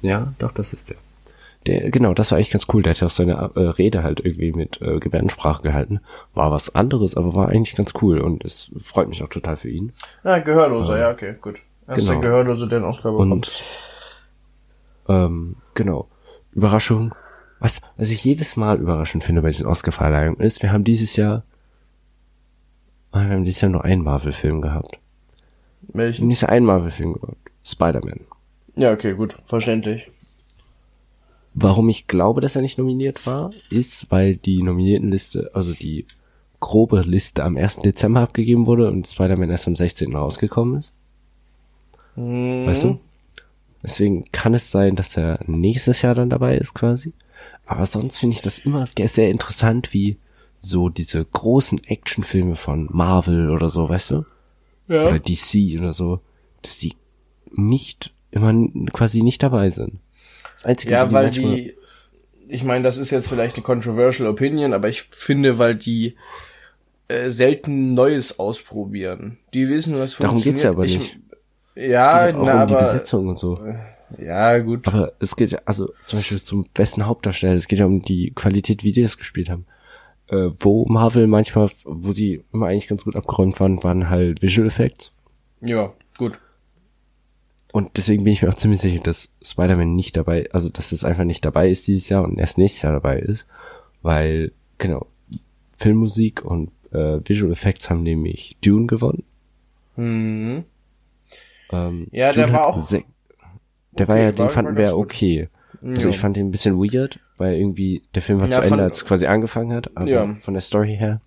Ja, 0.00 0.32
doch, 0.38 0.52
das 0.52 0.72
ist 0.72 0.90
der. 0.90 0.96
Der, 1.66 1.90
genau, 1.90 2.14
das 2.14 2.30
war 2.30 2.36
eigentlich 2.38 2.52
ganz 2.52 2.66
cool. 2.72 2.84
Der 2.84 2.92
hat 2.92 3.00
ja 3.00 3.08
auch 3.08 3.10
seine 3.10 3.50
äh, 3.56 3.60
Rede 3.60 4.04
halt 4.04 4.20
irgendwie 4.20 4.52
mit 4.52 4.80
äh, 4.80 5.00
Gebärdensprache 5.00 5.60
gehalten. 5.60 5.98
War 6.34 6.52
was 6.52 6.72
anderes, 6.72 7.16
aber 7.16 7.34
war 7.34 7.48
eigentlich 7.48 7.74
ganz 7.74 7.94
cool 8.00 8.20
und 8.20 8.44
es 8.44 8.70
freut 8.78 9.08
mich 9.08 9.24
auch 9.24 9.28
total 9.28 9.56
für 9.56 9.68
ihn. 9.68 9.90
Ja, 10.22 10.38
Gehörloser, 10.38 10.94
ähm, 10.94 11.00
ja, 11.00 11.10
okay, 11.10 11.34
gut. 11.40 11.58
Erster 11.88 12.12
genau. 12.12 12.20
Gehörlose, 12.20 12.68
der 12.68 12.78
den 12.78 12.84
Oscar 12.84 13.10
bekommt. 13.10 13.32
Und, 13.32 13.62
ähm, 15.08 15.56
genau. 15.74 16.08
Überraschung, 16.52 17.12
was, 17.58 17.80
was 17.96 18.10
ich 18.10 18.22
jedes 18.22 18.54
Mal 18.54 18.78
überraschend 18.78 19.24
finde 19.24 19.42
bei 19.42 19.50
diesen 19.50 19.66
Oscar-Verleihungen 19.66 20.38
ist, 20.38 20.62
wir 20.62 20.70
haben 20.70 20.84
dieses 20.84 21.16
Jahr, 21.16 21.42
ah, 23.10 23.24
wir 23.24 23.30
haben 23.30 23.44
dieses 23.44 23.62
Jahr 23.62 23.72
nur 23.72 23.84
einen 23.84 24.04
Marvel-Film 24.04 24.60
gehabt. 24.60 25.00
Welchen? 25.88 26.28
Nicht 26.28 26.48
einen 26.48 26.66
Marvel-Film 26.66 27.14
gehabt. 27.14 27.36
Spider-Man. 27.64 28.20
Ja, 28.76 28.92
okay, 28.92 29.14
gut, 29.14 29.36
verständlich. 29.44 30.10
Warum 31.54 31.88
ich 31.88 32.06
glaube, 32.06 32.40
dass 32.40 32.56
er 32.56 32.62
nicht 32.62 32.78
nominiert 32.78 33.26
war, 33.26 33.50
ist, 33.70 34.10
weil 34.10 34.36
die 34.36 34.62
Nominiertenliste, 34.62 35.50
also 35.52 35.72
die 35.72 36.06
grobe 36.60 37.00
Liste 37.00 37.42
am 37.42 37.56
1. 37.56 37.78
Dezember 37.78 38.20
abgegeben 38.20 38.66
wurde 38.66 38.88
und 38.88 39.08
Spider-Man 39.08 39.50
erst 39.50 39.66
am 39.66 39.74
16. 39.74 40.14
rausgekommen 40.14 40.78
ist. 40.78 40.92
Hm. 42.14 42.66
Weißt 42.66 42.84
du? 42.84 43.00
Deswegen 43.82 44.30
kann 44.30 44.54
es 44.54 44.70
sein, 44.70 44.94
dass 44.94 45.16
er 45.16 45.40
nächstes 45.46 46.02
Jahr 46.02 46.14
dann 46.14 46.30
dabei 46.30 46.56
ist 46.56 46.74
quasi. 46.74 47.14
Aber 47.66 47.86
sonst 47.86 48.18
finde 48.18 48.36
ich 48.36 48.42
das 48.42 48.58
immer 48.60 48.84
sehr 49.06 49.30
interessant, 49.30 49.92
wie 49.94 50.18
so 50.60 50.90
diese 50.90 51.24
großen 51.24 51.82
Actionfilme 51.84 52.56
von 52.56 52.88
Marvel 52.90 53.48
oder 53.50 53.70
so, 53.70 53.88
weißt 53.88 54.10
du? 54.10 54.26
Ja. 54.88 55.06
Oder 55.06 55.18
DC 55.18 55.78
oder 55.78 55.94
so, 55.94 56.20
dass 56.62 56.78
die 56.78 56.94
nicht 57.52 58.12
immer 58.30 58.54
quasi 58.92 59.22
nicht 59.22 59.42
dabei 59.42 59.70
sind. 59.70 59.98
Das 60.54 60.66
Einzige, 60.66 60.92
ja, 60.92 61.12
weil 61.12 61.30
die, 61.30 61.74
ich 62.48 62.64
meine, 62.64 62.84
das 62.84 62.98
ist 62.98 63.10
jetzt 63.10 63.28
vielleicht 63.28 63.56
eine 63.56 63.62
controversial 63.62 64.28
Opinion, 64.28 64.72
aber 64.72 64.88
ich 64.88 65.02
finde, 65.10 65.58
weil 65.58 65.74
die 65.74 66.16
äh, 67.08 67.30
selten 67.30 67.94
Neues 67.94 68.38
ausprobieren. 68.38 69.38
Die 69.54 69.68
wissen, 69.68 69.98
was 69.98 70.14
funktioniert. 70.14 70.22
Darum 70.22 70.42
geht's 70.42 70.62
ja 70.62 70.70
aber 70.70 70.82
nicht. 70.82 71.18
Ich, 71.74 71.88
ja, 71.90 72.26
es 72.26 72.34
geht 72.34 72.42
na, 72.44 72.52
um 72.52 72.58
aber, 72.58 72.66
die 72.66 72.82
Besetzung 72.82 73.28
und 73.28 73.38
so. 73.38 73.60
Ja, 74.18 74.58
gut. 74.58 74.86
Aber 74.88 75.12
es 75.20 75.36
geht, 75.36 75.66
also 75.66 75.92
zum 76.06 76.18
Beispiel 76.18 76.42
zum 76.42 76.66
besten 76.74 77.06
Hauptdarsteller, 77.06 77.54
es 77.54 77.68
geht 77.68 77.78
ja 77.78 77.86
um 77.86 78.02
die 78.02 78.32
Qualität, 78.34 78.84
wie 78.84 78.92
die 78.92 79.02
das 79.02 79.18
gespielt 79.18 79.48
haben. 79.48 79.66
Äh, 80.28 80.50
wo 80.60 80.86
Marvel 80.86 81.26
manchmal, 81.26 81.68
wo 81.84 82.12
die 82.12 82.44
immer 82.52 82.66
eigentlich 82.66 82.88
ganz 82.88 83.04
gut 83.04 83.16
abgeräumt 83.16 83.58
waren, 83.60 83.82
waren 83.82 84.10
halt 84.10 84.42
Visual 84.42 84.66
Effects. 84.66 85.12
Ja, 85.60 85.92
gut. 86.16 86.38
Und 87.72 87.96
deswegen 87.96 88.24
bin 88.24 88.32
ich 88.32 88.42
mir 88.42 88.48
auch 88.48 88.54
ziemlich 88.54 88.80
sicher, 88.80 89.00
dass 89.00 89.34
Spider-Man 89.42 89.94
nicht 89.94 90.16
dabei, 90.16 90.48
also 90.52 90.68
dass 90.68 90.92
es 90.92 91.04
einfach 91.04 91.24
nicht 91.24 91.44
dabei 91.44 91.70
ist 91.70 91.86
dieses 91.86 92.08
Jahr 92.08 92.24
und 92.24 92.38
erst 92.38 92.58
nächstes 92.58 92.82
Jahr 92.82 92.92
dabei 92.92 93.18
ist. 93.18 93.46
Weil, 94.02 94.52
genau, 94.78 95.06
Filmmusik 95.76 96.44
und 96.44 96.70
äh, 96.92 97.20
Visual 97.24 97.52
Effects 97.52 97.90
haben 97.90 98.02
nämlich 98.02 98.56
Dune 98.64 98.86
gewonnen. 98.86 99.24
Mhm. 99.96 100.64
Ähm, 101.72 102.08
ja, 102.10 102.32
der 102.32 102.52
war 102.52 102.66
auch. 102.66 102.90
Der 102.90 103.02
okay, 103.92 104.08
war 104.08 104.18
ja, 104.18 104.32
den 104.32 104.38
war, 104.38 104.50
fanden 104.50 104.76
wir 104.76 104.96
okay. 104.96 105.48
Also 105.82 106.08
ja. 106.08 106.14
ich 106.14 106.20
fand 106.20 106.36
den 106.36 106.48
ein 106.48 106.50
bisschen 106.50 106.76
weird, 106.76 107.20
weil 107.38 107.54
irgendwie 107.54 108.02
der 108.14 108.22
Film 108.22 108.40
war 108.40 108.48
ja, 108.48 108.52
zu 108.52 108.60
Ende, 108.60 108.82
als 108.82 108.98
es 108.98 109.06
quasi 109.06 109.26
angefangen 109.26 109.72
hat, 109.72 109.90
aber 109.96 110.06
ja. 110.06 110.36
von 110.40 110.54
der 110.54 110.60
Story 110.60 110.96
her. 110.96 111.20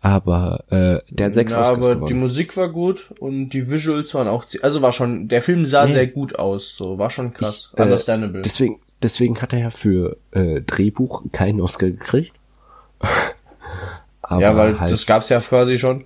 Aber 0.00 0.64
äh, 0.70 1.00
der 1.10 1.26
hat 1.26 1.34
sechs 1.34 1.52
ja, 1.52 1.60
Oscars 1.60 1.76
aber 1.76 1.94
gewonnen. 1.94 2.06
die 2.06 2.14
Musik 2.14 2.56
war 2.56 2.68
gut 2.68 3.12
und 3.18 3.50
die 3.50 3.68
Visuals 3.68 4.14
waren 4.14 4.28
auch, 4.28 4.44
also 4.62 4.80
war 4.80 4.92
schon, 4.92 5.26
der 5.26 5.42
Film 5.42 5.64
sah 5.64 5.86
nee. 5.86 5.92
sehr 5.92 6.06
gut 6.06 6.38
aus, 6.38 6.76
so 6.76 6.98
war 6.98 7.10
schon 7.10 7.32
krass, 7.32 7.70
ich, 7.72 7.78
äh, 7.78 7.82
understandable. 7.82 8.42
Deswegen, 8.42 8.78
deswegen 9.02 9.42
hat 9.42 9.52
er 9.52 9.58
ja 9.58 9.70
für 9.70 10.16
äh, 10.30 10.60
Drehbuch 10.60 11.24
keinen 11.32 11.60
Oscar 11.60 11.88
gekriegt. 11.88 12.34
ja, 14.30 14.56
weil 14.56 14.78
halt, 14.78 14.90
das 14.90 15.04
gab's 15.04 15.30
ja 15.30 15.40
quasi 15.40 15.78
schon 15.78 16.04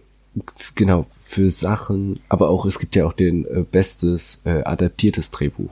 genau, 0.75 1.07
für 1.23 1.51
Sachen, 1.51 2.21
aber 2.29 2.51
auch, 2.51 2.65
es 2.65 2.79
gibt 2.79 2.97
ja 2.97 3.07
auch 3.07 3.13
den 3.13 3.45
äh, 3.45 3.65
bestes 3.71 4.41
äh, 4.45 4.63
adaptiertes 4.63 5.31
Drehbuch. 5.31 5.71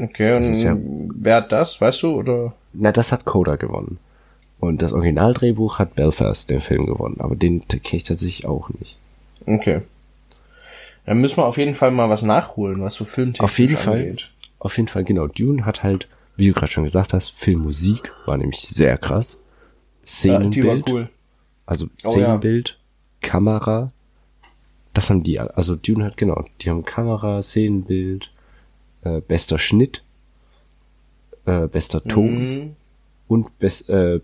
Okay, 0.00 0.36
und 0.36 0.54
ja, 0.54 0.76
wer 0.78 1.36
hat 1.36 1.52
das, 1.52 1.80
weißt 1.80 2.02
du, 2.02 2.14
oder? 2.14 2.54
Na, 2.72 2.92
das 2.92 3.12
hat 3.12 3.24
Coda 3.26 3.56
gewonnen. 3.56 3.98
Und 4.60 4.82
das 4.82 4.92
Originaldrehbuch 4.92 5.78
hat 5.78 5.94
Belfast, 5.94 6.50
den 6.50 6.60
Film, 6.60 6.84
gewonnen, 6.86 7.16
aber 7.18 7.34
den 7.34 7.66
kenne 7.66 7.80
ich 7.92 8.04
tatsächlich 8.04 8.46
auch 8.46 8.68
nicht. 8.78 8.98
Okay. 9.46 9.80
Dann 11.06 11.18
müssen 11.20 11.38
wir 11.38 11.46
auf 11.46 11.56
jeden 11.56 11.74
Fall 11.74 11.90
mal 11.90 12.10
was 12.10 12.22
nachholen, 12.22 12.80
was 12.82 12.94
so 12.94 13.04
filmtechnisch 13.06 13.42
Auf 13.50 13.58
jeden 13.58 13.76
Fall. 13.76 14.00
angeht. 14.00 14.30
Auf 14.58 14.76
jeden 14.76 14.88
Fall, 14.88 15.04
genau. 15.04 15.26
Dune 15.28 15.64
hat 15.64 15.82
halt, 15.82 16.08
wie 16.36 16.48
du 16.48 16.52
gerade 16.52 16.70
schon 16.70 16.84
gesagt 16.84 17.14
hast, 17.14 17.30
Filmmusik 17.30 18.12
war 18.26 18.36
nämlich 18.36 18.60
sehr 18.60 18.98
krass. 18.98 19.38
Ja, 19.40 20.06
Szenenbild, 20.06 20.90
cool. 20.90 21.08
also 21.64 21.86
Oh, 21.86 21.88
ja. 22.08 22.10
Szenenbild, 22.10 22.78
Kamera, 23.22 23.92
das 24.92 25.08
haben 25.08 25.22
die, 25.22 25.38
also 25.40 25.76
Dune 25.76 26.04
hat 26.04 26.16
genau, 26.18 26.44
die 26.60 26.68
haben 26.68 26.84
Kamera, 26.84 27.42
Szenenbild, 27.42 28.30
äh, 29.04 29.20
bester 29.22 29.58
Schnitt, 29.58 30.02
äh, 31.46 31.66
bester 31.66 32.02
Ton 32.04 32.34
Mhm. 32.34 32.76
und 33.28 33.58
best, 33.58 33.88
äh, 33.88 34.20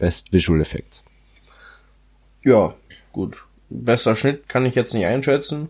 best 0.00 0.32
Visual 0.32 0.60
Effects. 0.60 1.04
Ja, 2.42 2.74
gut. 3.12 3.44
Besser 3.68 4.16
Schnitt 4.16 4.48
kann 4.48 4.66
ich 4.66 4.74
jetzt 4.74 4.94
nicht 4.94 5.06
einschätzen. 5.06 5.68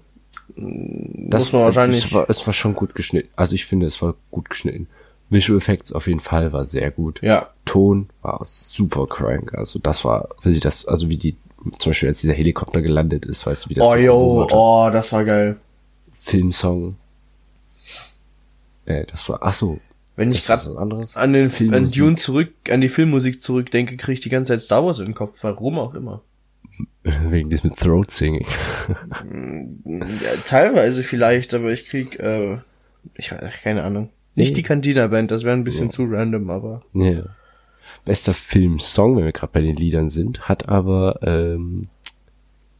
Das 0.57 1.45
Muss 1.45 1.53
man 1.53 1.63
wahrscheinlich. 1.65 2.05
Es 2.07 2.13
war, 2.13 2.31
es 2.31 2.47
war 2.47 2.55
schon 2.55 2.75
gut 2.75 2.95
geschnitten. 2.95 3.29
Also 3.37 3.55
ich 3.55 3.67
finde, 3.67 3.87
es 3.87 4.01
war 4.01 4.15
gut 4.31 4.49
geschnitten. 4.49 4.89
Visual 5.29 5.59
Effects 5.59 5.93
auf 5.93 6.07
jeden 6.07 6.21
Fall 6.21 6.53
war 6.53 6.65
sehr 6.65 6.91
gut. 6.91 7.21
Ja. 7.23 7.51
Ton 7.65 8.09
war 8.23 8.41
super 8.45 9.07
crank. 9.07 9.55
Also 9.55 9.79
das 9.79 10.05
war, 10.05 10.31
wie 10.43 10.53
sie 10.53 10.61
das, 10.61 10.87
also 10.87 11.09
wie 11.09 11.19
die, 11.19 11.37
zum 11.79 11.91
Beispiel 11.91 12.09
als 12.09 12.21
dieser 12.21 12.33
Helikopter 12.33 12.83
gelandet 12.83 13.27
ist, 13.27 13.47
weißt 13.47 13.67
du, 13.67 13.71
wie 13.71 13.75
das 13.75 13.85
Oh, 13.85 13.95
yo, 13.95 14.49
oh, 14.51 14.91
das 14.91 15.13
war 15.13 15.25
geil. 15.25 15.57
Filmsong. 16.13 16.97
Äh, 18.87 19.05
das 19.07 19.29
war, 19.29 19.39
ach 19.43 19.55
so. 19.55 19.79
Wenn 20.21 20.31
ich 20.33 20.45
gerade 20.45 20.77
an 20.77 21.33
den 21.33 21.75
an. 21.75 21.91
Dune 21.91 22.17
zurück, 22.17 22.53
an 22.71 22.83
die 22.83 22.91
Filmmusik 22.91 23.41
zurückdenke, 23.41 23.97
kriege 23.97 24.13
ich 24.13 24.21
die 24.21 24.29
ganze 24.29 24.49
Zeit 24.53 24.61
Star 24.61 24.85
Wars 24.85 24.99
in 24.99 25.07
den 25.07 25.15
Kopf. 25.15 25.39
Warum 25.41 25.79
auch 25.79 25.95
immer. 25.95 26.23
Wegen 27.03 27.49
diesem 27.49 27.75
Throat 27.75 28.11
Singing. 28.11 28.45
Ja, 29.87 30.31
teilweise 30.47 31.03
vielleicht, 31.03 31.55
aber 31.55 31.73
ich 31.73 31.89
krieg, 31.89 32.19
äh, 32.21 32.59
ich 33.15 33.33
weiß, 33.33 33.41
keine 33.63 33.83
Ahnung. 33.83 34.11
Nicht 34.35 34.51
Nee. 34.51 34.57
die 34.57 34.63
Cantina 34.63 35.07
Band, 35.07 35.31
das 35.31 35.45
wäre 35.45 35.57
ein 35.57 35.65
bisschen 35.65 35.89
zu 35.91 36.05
random, 36.05 36.51
aber. 36.51 36.83
Ja. 36.93 37.25
Bester 38.05 38.35
Filmsong, 38.35 39.17
wenn 39.17 39.25
wir 39.25 39.33
gerade 39.33 39.53
bei 39.55 39.63
den 39.63 39.77
Liedern 39.77 40.11
sind, 40.11 40.49
hat 40.49 40.69
aber 40.69 41.19
ähm, 41.23 41.83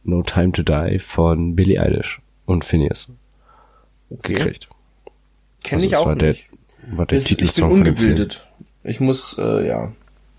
No 0.03 0.21
Time 0.23 0.51
to 0.51 0.61
Die 0.63 0.99
von 0.99 1.55
Billie 1.55 1.81
Eilish 1.81 2.21
und 2.45 2.63
Phineas 2.65 3.09
Okay. 4.11 4.33
gekriegt. 4.35 4.69
Kenne 5.63 5.81
Also 5.83 5.85
ich 5.87 5.95
auch 5.97 6.13
nicht. 6.15 6.49
War 6.87 7.05
der 7.05 7.17
ich 7.17 7.25
bin 7.25 7.37
Titelsong 7.37 7.75
von 7.75 7.83
dem 7.83 7.95
Film. 7.95 8.11
ungebildet. 8.11 8.47
Ich 8.83 8.99
muss, 8.99 9.37
äh, 9.37 9.67
ja. 9.67 9.91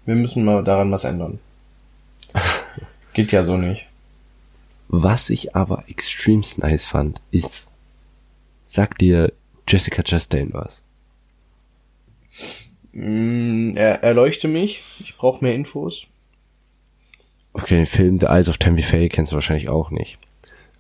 Wir 0.05 0.15
müssen 0.17 0.45
mal 0.45 0.65
daran 0.65 0.91
was 0.91 1.05
ändern. 1.05 1.39
Geht 3.13 3.33
ja 3.33 3.45
so 3.45 3.57
nicht. 3.57 3.87
Was 4.89 5.31
ich 5.31 5.55
aber 5.55 5.85
extrem 5.89 6.43
nice 6.59 6.85
fand, 6.85 7.21
ist, 7.31 7.67
sagt 8.65 9.01
dir 9.01 9.33
Jessica 9.69 10.03
Chastain 10.03 10.51
was? 10.53 10.83
Mm, 12.93 13.77
er, 13.77 14.03
erleuchte 14.03 14.49
mich. 14.49 14.83
Ich 15.01 15.17
brauche 15.17 15.43
mehr 15.43 15.55
Infos. 15.55 16.07
Okay, 17.55 17.77
den 17.77 17.87
Film 17.87 18.19
The 18.19 18.27
Eyes 18.27 18.49
of 18.49 18.59
Tammy 18.59 18.83
Faye 18.83 19.09
kennst 19.09 19.33
du 19.33 19.37
wahrscheinlich 19.37 19.69
auch 19.69 19.91
nicht. 19.91 20.19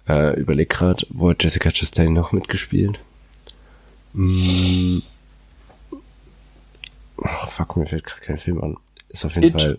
Äh, 0.08 0.38
überleg 0.38 0.68
grad, 0.68 1.06
wo 1.10 1.30
hat 1.30 1.42
Jessica 1.42 1.70
Chastain 1.70 2.12
noch 2.12 2.32
mitgespielt? 2.32 2.98
Mm. 4.14 4.98
Oh, 7.24 7.46
fuck, 7.46 7.76
mir 7.76 7.86
fällt 7.86 8.04
gerade 8.04 8.20
kein 8.22 8.36
Film 8.36 8.62
an. 8.62 8.76
Ist 9.08 9.24
auf 9.24 9.34
jeden 9.34 9.46
It. 9.56 9.62
Fall 9.62 9.76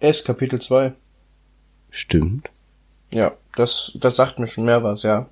S, 0.00 0.24
Kapitel 0.24 0.60
2. 0.60 0.92
stimmt. 1.90 2.50
Ja, 3.10 3.32
das, 3.54 3.92
das 4.00 4.16
sagt 4.16 4.38
mir 4.38 4.46
schon 4.46 4.64
mehr 4.66 4.82
was, 4.82 5.02
ja. 5.04 5.26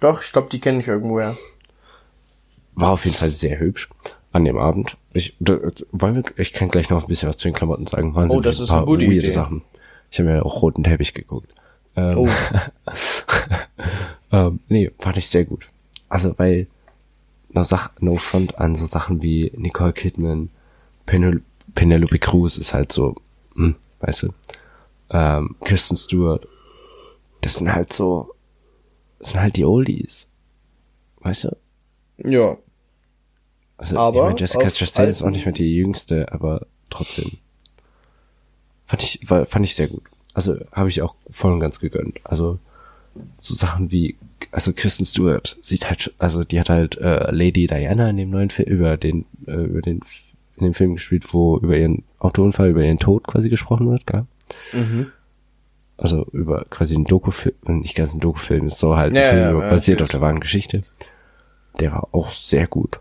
Doch, 0.00 0.22
ich 0.22 0.32
glaube, 0.32 0.48
die 0.50 0.60
kenne 0.60 0.80
ich 0.80 0.88
irgendwoher. 0.88 1.36
War 2.74 2.90
auf 2.92 3.04
jeden 3.04 3.16
Fall 3.16 3.30
sehr 3.30 3.58
hübsch 3.58 3.90
an 4.32 4.44
dem 4.44 4.56
Abend. 4.56 4.96
Ich, 5.12 5.36
wollen 5.40 6.14
wir, 6.16 6.24
ich 6.36 6.52
kann 6.52 6.68
gleich 6.68 6.88
noch 6.90 7.02
ein 7.02 7.08
bisschen 7.08 7.28
was 7.28 7.36
zu 7.36 7.48
den 7.48 7.54
Klamotten 7.54 7.86
sagen. 7.86 8.14
Waren 8.14 8.30
Oh, 8.30 8.40
das 8.40 8.58
ist 8.60 8.70
eine 8.70 8.86
gute 8.86 9.04
Idee. 9.04 9.28
Sachen. 9.28 9.62
Ich 10.10 10.18
habe 10.18 10.30
mir 10.30 10.44
auch 10.46 10.62
roten 10.62 10.82
Teppich 10.84 11.12
geguckt. 11.14 11.52
Ähm, 11.96 12.16
Oh, 12.16 12.28
ähm, 14.32 14.60
nee, 14.68 14.90
fand 14.98 15.16
ich 15.16 15.28
sehr 15.28 15.44
gut. 15.44 15.68
Also, 16.08 16.34
weil 16.38 16.66
no, 17.54 17.62
Sach 17.62 17.90
no 18.00 18.16
front 18.16 18.58
an 18.58 18.74
so 18.74 18.84
Sachen 18.84 19.22
wie 19.22 19.52
Nicole 19.56 19.92
Kidman, 19.92 20.50
Penel 21.06 21.42
Penelope 21.74 22.18
Cruz 22.18 22.56
ist 22.58 22.74
halt 22.74 22.92
so, 22.92 23.16
hm, 23.54 23.74
weißt 24.00 24.24
du, 24.24 24.28
ähm, 25.10 25.56
Kristen 25.64 25.96
Stewart, 25.96 26.46
das 27.40 27.56
sind 27.56 27.72
halt 27.72 27.92
so, 27.92 28.34
das 29.18 29.30
sind 29.30 29.40
halt 29.40 29.56
die 29.56 29.64
Oldies. 29.64 30.28
Weißt 31.20 31.44
du? 31.44 31.56
ja. 32.18 32.56
Also, 33.76 33.98
Aber 33.98 34.18
ich 34.18 34.24
meine, 34.24 34.38
Jessica 34.38 34.70
Chastain 34.70 35.08
ist 35.08 35.22
auch 35.22 35.30
nicht 35.30 35.46
mehr 35.46 35.52
die 35.52 35.74
jüngste, 35.74 36.32
aber 36.32 36.66
trotzdem. 36.90 37.38
Fand 38.86 39.02
ich, 39.02 39.28
war, 39.28 39.46
fand 39.46 39.64
ich 39.64 39.74
sehr 39.74 39.88
gut. 39.88 40.04
Also, 40.32 40.56
habe 40.70 40.88
ich 40.88 41.02
auch 41.02 41.16
voll 41.30 41.52
und 41.52 41.60
ganz 41.60 41.80
gegönnt. 41.80 42.20
Also, 42.24 42.60
so 43.36 43.54
Sachen 43.54 43.90
wie, 43.90 44.16
also 44.50 44.72
Kristen 44.72 45.04
Stewart 45.04 45.56
sieht 45.60 45.88
halt, 45.88 46.14
also 46.18 46.44
die 46.44 46.60
hat 46.60 46.68
halt 46.68 46.96
äh, 46.98 47.30
Lady 47.30 47.66
Diana 47.66 48.10
in 48.10 48.16
dem 48.16 48.30
neuen 48.30 48.50
Film, 48.50 48.68
über 48.68 48.96
den, 48.96 49.26
äh, 49.46 49.52
über 49.62 49.80
den, 49.80 50.00
in 50.56 50.64
dem 50.64 50.74
Film 50.74 50.94
gespielt, 50.94 51.32
wo 51.32 51.58
über 51.58 51.76
ihren 51.76 52.02
Autounfall, 52.18 52.70
über 52.70 52.84
ihren 52.84 52.98
Tod 52.98 53.26
quasi 53.26 53.48
gesprochen 53.48 53.90
wird, 53.90 54.06
gell? 54.06 54.26
Mhm. 54.72 55.06
Also 55.96 56.26
über 56.32 56.64
quasi 56.70 56.94
einen 56.96 57.04
Dokufilm, 57.04 57.54
nicht 57.68 57.94
ganz 57.94 58.14
ein 58.14 58.20
Dokufilm, 58.20 58.66
ist 58.66 58.78
so 58.78 58.96
halt 58.96 59.12
ein 59.12 59.22
Ja, 59.22 59.30
Film 59.30 59.40
ja, 59.58 59.64
ja, 59.64 59.70
basiert 59.70 60.00
natürlich. 60.00 60.02
auf 60.02 60.10
der 60.10 60.20
wahren 60.20 60.40
Geschichte. 60.40 60.82
Der 61.80 61.92
war 61.92 62.08
auch 62.12 62.30
sehr 62.30 62.66
gut. 62.66 63.00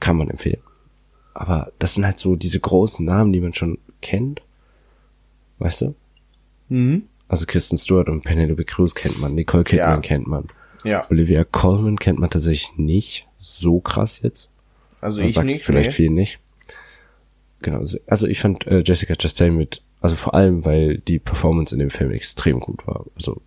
Kann 0.00 0.16
man 0.16 0.30
empfehlen. 0.30 0.60
Aber 1.32 1.72
das 1.78 1.94
sind 1.94 2.04
halt 2.04 2.18
so 2.18 2.36
diese 2.36 2.60
großen 2.60 3.04
Namen, 3.04 3.32
die 3.32 3.40
man 3.40 3.54
schon 3.54 3.78
kennt. 4.02 4.42
Weißt 5.58 5.80
du? 5.82 5.94
Mhm. 6.68 7.04
Also 7.34 7.46
Kristen 7.46 7.78
Stewart 7.78 8.08
und 8.08 8.22
Penelope 8.22 8.64
Cruz 8.64 8.94
kennt 8.94 9.18
man, 9.20 9.34
Nicole 9.34 9.64
Kidman 9.64 9.88
Ja. 9.96 10.00
kennt 10.00 10.28
man. 10.28 10.46
Ja, 10.84 11.04
Olivia 11.10 11.42
Colman 11.42 11.98
kennt 11.98 12.20
man 12.20 12.30
tatsächlich 12.30 12.76
nicht 12.78 13.26
so 13.38 13.80
krass 13.80 14.20
jetzt. 14.22 14.50
also 15.00 15.18
Das 15.18 15.30
ich 15.30 15.34
sagt 15.34 15.46
nicht. 15.48 15.64
vielleicht 15.64 15.90
nee. 15.90 15.96
viel 15.96 16.10
nicht. 16.10 16.38
Genau. 17.60 17.78
Also, 17.78 17.98
also 18.06 18.28
ich 18.28 18.38
fand 18.38 18.68
äh, 18.68 18.84
Jessica 18.86 19.16
Chastain 19.16 19.56
mit, 19.56 19.82
also 20.00 20.14
vor 20.14 20.34
allem, 20.34 20.64
weil 20.64 20.98
die 20.98 21.18
Performance 21.18 21.74
in 21.74 21.80
dem 21.80 21.90
Film 21.90 22.12
extrem 22.12 22.60
gut 22.60 22.86
war. 22.86 23.04
Also 23.16 23.42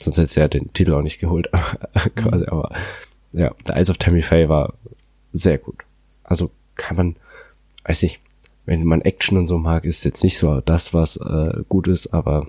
sonst 0.00 0.18
hätte 0.18 0.28
sie 0.30 0.38
ja 0.38 0.46
den 0.46 0.72
Titel 0.72 0.92
auch 0.94 1.02
nicht 1.02 1.18
geholt, 1.18 1.48
quasi. 2.14 2.44
Mhm. 2.44 2.48
Aber 2.48 2.70
ja, 3.32 3.52
The 3.66 3.72
Eyes 3.72 3.90
of 3.90 3.98
Tammy 3.98 4.22
Faye 4.22 4.48
war 4.48 4.74
sehr 5.32 5.58
gut. 5.58 5.82
Also 6.22 6.52
kann 6.76 6.96
man, 6.96 7.16
weiß 7.86 8.02
nicht, 8.04 8.20
wenn 8.66 8.84
man 8.84 9.00
Action 9.00 9.36
und 9.36 9.48
so 9.48 9.58
mag, 9.58 9.84
ist 9.84 10.04
jetzt 10.04 10.22
nicht 10.22 10.38
so 10.38 10.60
das, 10.60 10.94
was 10.94 11.16
äh, 11.16 11.64
gut 11.68 11.88
ist, 11.88 12.14
aber 12.14 12.46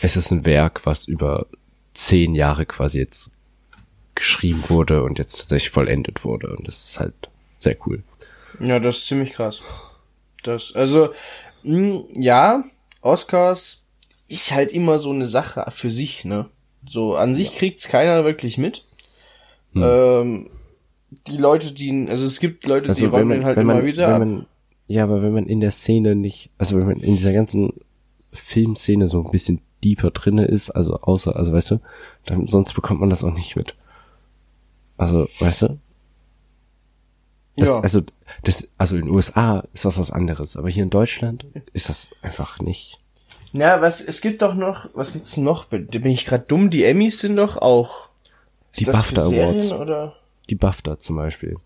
es 0.00 0.16
ist 0.16 0.30
ein 0.30 0.44
Werk, 0.44 0.86
was 0.86 1.06
über 1.06 1.46
zehn 1.94 2.34
Jahre 2.34 2.66
quasi 2.66 2.98
jetzt 2.98 3.30
geschrieben 4.14 4.64
wurde 4.68 5.02
und 5.02 5.18
jetzt 5.18 5.38
tatsächlich 5.38 5.70
vollendet 5.70 6.24
wurde. 6.24 6.54
Und 6.56 6.66
das 6.66 6.90
ist 6.90 7.00
halt 7.00 7.14
sehr 7.58 7.76
cool. 7.86 8.02
Ja, 8.60 8.80
das 8.80 8.98
ist 8.98 9.06
ziemlich 9.06 9.32
krass. 9.32 9.62
Das, 10.42 10.74
also, 10.74 11.10
mh, 11.62 12.04
ja, 12.14 12.64
Oscars 13.00 13.84
ist 14.28 14.52
halt 14.52 14.72
immer 14.72 14.98
so 14.98 15.10
eine 15.10 15.26
Sache 15.26 15.64
für 15.70 15.90
sich, 15.90 16.24
ne? 16.24 16.46
So, 16.86 17.16
an 17.16 17.34
sich 17.34 17.54
kriegt's 17.54 17.88
keiner 17.88 18.24
wirklich 18.24 18.58
mit. 18.58 18.84
Hm. 19.72 19.82
Ähm, 19.84 20.50
die 21.26 21.36
Leute, 21.36 21.72
die, 21.72 22.06
also 22.08 22.26
es 22.26 22.40
gibt 22.40 22.66
Leute, 22.66 22.92
die 22.92 23.04
räumen 23.04 23.30
den 23.30 23.44
halt 23.44 23.56
wenn 23.56 23.62
immer 23.62 23.74
man, 23.76 23.84
wieder 23.84 24.08
ab. 24.08 24.18
man, 24.18 24.46
ja, 24.86 25.04
aber 25.04 25.22
wenn 25.22 25.32
man 25.32 25.46
in 25.46 25.60
der 25.60 25.70
Szene 25.70 26.14
nicht, 26.14 26.50
also 26.58 26.78
wenn 26.78 26.86
man 26.86 27.00
in 27.00 27.14
dieser 27.14 27.32
ganzen 27.32 27.72
Filmszene 28.32 29.06
so 29.06 29.24
ein 29.24 29.30
bisschen 29.30 29.60
deeper 29.84 30.10
drinne 30.10 30.44
ist, 30.44 30.70
also 30.70 31.00
außer, 31.00 31.36
also 31.36 31.52
weißt 31.52 31.72
du, 31.72 31.80
dann 32.26 32.46
sonst 32.46 32.74
bekommt 32.74 33.00
man 33.00 33.10
das 33.10 33.24
auch 33.24 33.32
nicht 33.32 33.56
mit. 33.56 33.74
Also, 34.96 35.28
weißt 35.38 35.62
du? 35.62 35.78
Das, 37.56 37.68
ja. 37.70 37.80
Also, 37.80 38.02
das, 38.44 38.68
also 38.78 38.96
in 38.96 39.02
den 39.02 39.10
USA 39.10 39.64
ist 39.72 39.84
das 39.84 39.98
was 39.98 40.10
anderes, 40.10 40.56
aber 40.56 40.68
hier 40.68 40.82
in 40.82 40.90
Deutschland 40.90 41.46
ist 41.72 41.88
das 41.88 42.10
einfach 42.22 42.60
nicht. 42.60 42.98
Na, 43.52 43.80
was, 43.80 44.00
es 44.00 44.20
gibt 44.20 44.42
doch 44.42 44.54
noch, 44.54 44.90
was 44.94 45.12
gibt's 45.12 45.36
noch? 45.36 45.64
Bin 45.64 45.86
bin 45.86 46.06
ich 46.06 46.26
gerade 46.26 46.44
dumm? 46.46 46.70
Die 46.70 46.84
Emmys 46.84 47.20
sind 47.20 47.36
doch 47.36 47.56
auch. 47.56 48.10
Ist 48.72 48.80
Die 48.80 48.84
BAFTA 48.84 49.22
Awards. 49.22 49.72
Oder? 49.72 50.16
Die 50.48 50.54
BAFTA 50.54 50.98
zum 50.98 51.16
Beispiel. 51.16 51.56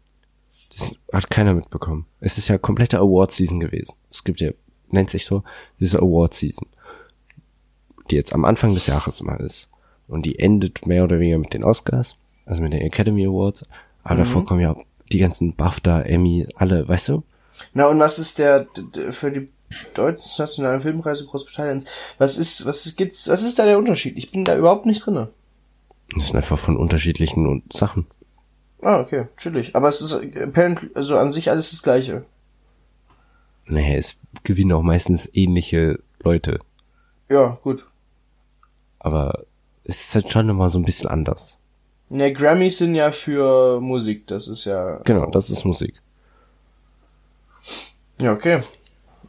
Das 0.71 0.95
hat 1.12 1.28
keiner 1.28 1.54
mitbekommen. 1.54 2.07
Es 2.21 2.38
ist 2.38 2.49
ja 2.49 2.57
komplette 2.57 2.99
Award-Season 2.99 3.61
gewesen. 3.61 3.95
Es 4.11 4.25
gibt 4.25 4.40
ja, 4.40 4.52
nennt 4.90 5.11
sich 5.11 5.26
so, 5.26 5.42
diese 5.81 5.99
Award-Season. 5.99 6.66
Die 8.11 8.16
jetzt 8.16 8.35
am 8.35 8.44
Anfang 8.44 8.75
des 8.75 8.87
Jahres 8.87 9.23
mal 9.23 9.40
ist. 9.40 9.68
Und 10.09 10.26
die 10.26 10.38
endet 10.38 10.87
mehr 10.87 11.04
oder 11.04 11.21
weniger 11.21 11.38
mit 11.38 11.54
den 11.54 11.64
Oscars, 11.64 12.16
also 12.44 12.62
mit 12.62 12.73
den 12.73 12.82
Academy 12.82 13.26
Awards. 13.26 13.64
Aber 14.02 14.16
davor 14.16 14.44
kommen 14.44 14.61
ja 14.61 14.76
die 15.11 15.18
ganzen 15.18 15.54
BAFTA, 15.54 16.02
Emmy, 16.02 16.47
alle, 16.56 16.87
weißt 16.88 17.11
du? 17.11 17.23
Na, 17.73 17.87
und 17.87 17.99
was 18.00 18.18
ist 18.18 18.38
der, 18.38 18.66
für 19.11 19.30
die 19.30 19.49
Deutsch-nationalen 19.94 20.80
Filmpreise 20.80 21.26
Großbritanniens. 21.26 21.87
Was 22.18 22.38
ist, 22.38 22.66
was 22.66 22.94
gibt's, 22.97 23.28
was 23.28 23.42
ist 23.42 23.59
da 23.59 23.64
der 23.64 23.78
Unterschied? 23.78 24.16
Ich 24.16 24.30
bin 24.32 24.44
da 24.44 24.56
überhaupt 24.56 24.87
nicht 24.87 25.04
drinne. 25.04 25.30
Das 26.14 26.28
sind 26.28 26.37
einfach 26.37 26.59
von 26.59 26.76
unterschiedlichen 26.76 27.62
Sachen. 27.73 28.06
Ah, 28.82 29.00
okay, 29.00 29.28
chillig. 29.37 29.75
Aber 29.76 29.88
es 29.88 30.02
ist 30.02 30.12
apparently, 30.12 30.90
also 30.94 31.16
an 31.16 31.30
sich 31.30 31.50
alles 31.50 31.71
das 31.71 31.82
Gleiche. 31.82 32.25
Naja, 33.66 33.94
es 33.94 34.16
gewinnen 34.42 34.73
auch 34.73 34.82
meistens 34.82 35.30
ähnliche 35.32 36.00
Leute. 36.23 36.59
Ja, 37.30 37.59
gut. 37.62 37.87
Aber 39.04 39.44
es 39.85 40.00
ist 40.00 40.14
halt 40.14 40.30
schon 40.30 40.49
immer 40.49 40.68
so 40.68 40.78
ein 40.78 40.85
bisschen 40.85 41.09
anders. 41.11 41.59
Ja, 42.09 42.30
Grammys 42.30 42.78
sind 42.78 42.94
ja 42.94 43.11
für 43.11 43.80
Musik, 43.80 44.26
das 44.28 44.47
ist 44.47 44.64
ja. 44.64 45.00
Genau, 45.04 45.26
das 45.26 45.50
ist 45.50 45.64
Musik. 45.64 46.00
Ja, 48.21 48.32
okay. 48.32 48.62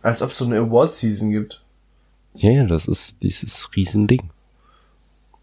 Als 0.01 0.21
ob 0.21 0.29
es 0.29 0.37
so 0.37 0.45
eine 0.45 0.59
Award-Season 0.59 1.31
gibt. 1.31 1.63
Ja, 2.35 2.51
ja, 2.51 2.65
das 2.65 2.87
ist 2.87 3.23
dieses 3.23 3.69
Riesending. 3.75 4.21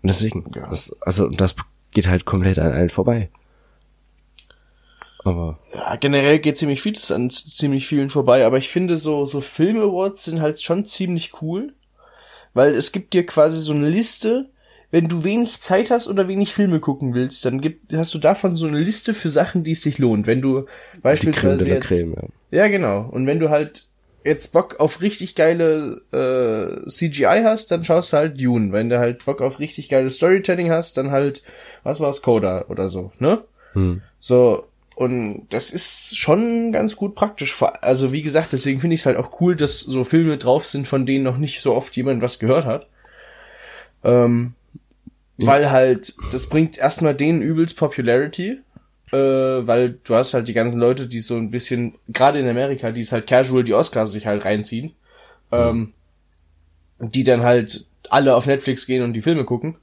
Und 0.02 0.08
deswegen, 0.10 0.44
Ja. 0.54 0.68
das, 0.68 0.94
also 1.00 1.28
das 1.28 1.56
geht 1.92 2.06
halt 2.08 2.24
komplett 2.24 2.58
an 2.58 2.72
allen 2.72 2.90
vorbei. 2.90 3.30
Aber 5.24 5.58
Ja, 5.74 5.96
generell 5.96 6.38
geht 6.38 6.56
ziemlich 6.58 6.80
vieles 6.82 7.10
an 7.10 7.30
ziemlich 7.30 7.86
vielen 7.86 8.10
vorbei, 8.10 8.46
aber 8.46 8.58
ich 8.58 8.68
finde 8.68 8.96
so, 8.96 9.26
so 9.26 9.40
Film-Awards 9.40 10.24
sind 10.24 10.40
halt 10.40 10.60
schon 10.62 10.86
ziemlich 10.86 11.42
cool, 11.42 11.74
weil 12.54 12.74
es 12.74 12.92
gibt 12.92 13.14
dir 13.14 13.24
quasi 13.26 13.60
so 13.60 13.72
eine 13.72 13.88
Liste, 13.88 14.46
wenn 14.90 15.08
du 15.08 15.22
wenig 15.22 15.60
Zeit 15.60 15.90
hast 15.90 16.08
oder 16.08 16.26
wenig 16.26 16.52
Filme 16.52 16.80
gucken 16.80 17.14
willst, 17.14 17.44
dann 17.44 17.60
gibt, 17.60 17.92
hast 17.94 18.12
du 18.14 18.18
davon 18.18 18.56
so 18.56 18.66
eine 18.66 18.78
Liste 18.78 19.14
für 19.14 19.30
Sachen, 19.30 19.62
die 19.62 19.72
es 19.72 19.82
sich 19.82 19.98
lohnt. 19.98 20.26
Wenn 20.26 20.42
du 20.42 20.66
beispielsweise 21.00 21.68
jetzt, 21.68 21.86
Creme, 21.86 22.14
ja. 22.50 22.62
ja 22.62 22.68
genau, 22.68 23.08
und 23.10 23.26
wenn 23.26 23.38
du 23.38 23.50
halt 23.50 23.84
jetzt 24.24 24.52
Bock 24.52 24.80
auf 24.80 25.00
richtig 25.00 25.34
geile 25.34 26.02
äh, 26.12 26.88
CGI 26.88 27.42
hast, 27.44 27.70
dann 27.70 27.84
schaust 27.84 28.12
du 28.12 28.18
halt 28.18 28.40
Dune. 28.40 28.72
Wenn 28.72 28.90
du 28.90 28.98
halt 28.98 29.24
Bock 29.24 29.40
auf 29.40 29.60
richtig 29.60 29.88
geiles 29.88 30.16
Storytelling 30.16 30.70
hast, 30.70 30.96
dann 30.96 31.10
halt, 31.10 31.42
was 31.84 32.00
war's, 32.00 32.20
Coda 32.20 32.66
oder 32.68 32.90
so, 32.90 33.12
ne? 33.18 33.42
Hm. 33.72 34.02
So, 34.18 34.66
und 35.00 35.46
das 35.48 35.70
ist 35.70 36.18
schon 36.18 36.72
ganz 36.72 36.94
gut 36.94 37.14
praktisch. 37.14 37.62
Also 37.62 38.12
wie 38.12 38.20
gesagt, 38.20 38.52
deswegen 38.52 38.82
finde 38.82 38.92
ich 38.92 39.00
es 39.00 39.06
halt 39.06 39.16
auch 39.16 39.40
cool, 39.40 39.56
dass 39.56 39.80
so 39.80 40.04
Filme 40.04 40.36
drauf 40.36 40.66
sind, 40.66 40.86
von 40.86 41.06
denen 41.06 41.24
noch 41.24 41.38
nicht 41.38 41.62
so 41.62 41.74
oft 41.74 41.96
jemand 41.96 42.20
was 42.20 42.38
gehört 42.38 42.66
hat. 42.66 42.86
Ähm, 44.04 44.52
Weil 45.38 45.70
halt, 45.70 46.14
das 46.32 46.50
bringt 46.50 46.76
erstmal 46.76 47.14
denen 47.14 47.40
übelst 47.40 47.78
Popularity. 47.78 48.58
Äh, 49.10 49.16
weil 49.16 49.98
du 50.04 50.16
hast 50.16 50.34
halt 50.34 50.48
die 50.48 50.52
ganzen 50.52 50.78
Leute, 50.78 51.06
die 51.06 51.20
so 51.20 51.38
ein 51.38 51.50
bisschen, 51.50 51.94
gerade 52.08 52.38
in 52.38 52.46
Amerika, 52.46 52.90
die 52.90 53.00
es 53.00 53.10
halt 53.10 53.26
casual 53.26 53.64
die 53.64 53.72
Oscars 53.72 54.12
sich 54.12 54.26
halt 54.26 54.44
reinziehen. 54.44 54.92
Ähm, 55.50 55.94
die 56.98 57.24
dann 57.24 57.42
halt 57.42 57.86
alle 58.10 58.36
auf 58.36 58.44
Netflix 58.44 58.84
gehen 58.84 59.02
und 59.02 59.14
die 59.14 59.22
Filme 59.22 59.46
gucken. 59.46 59.76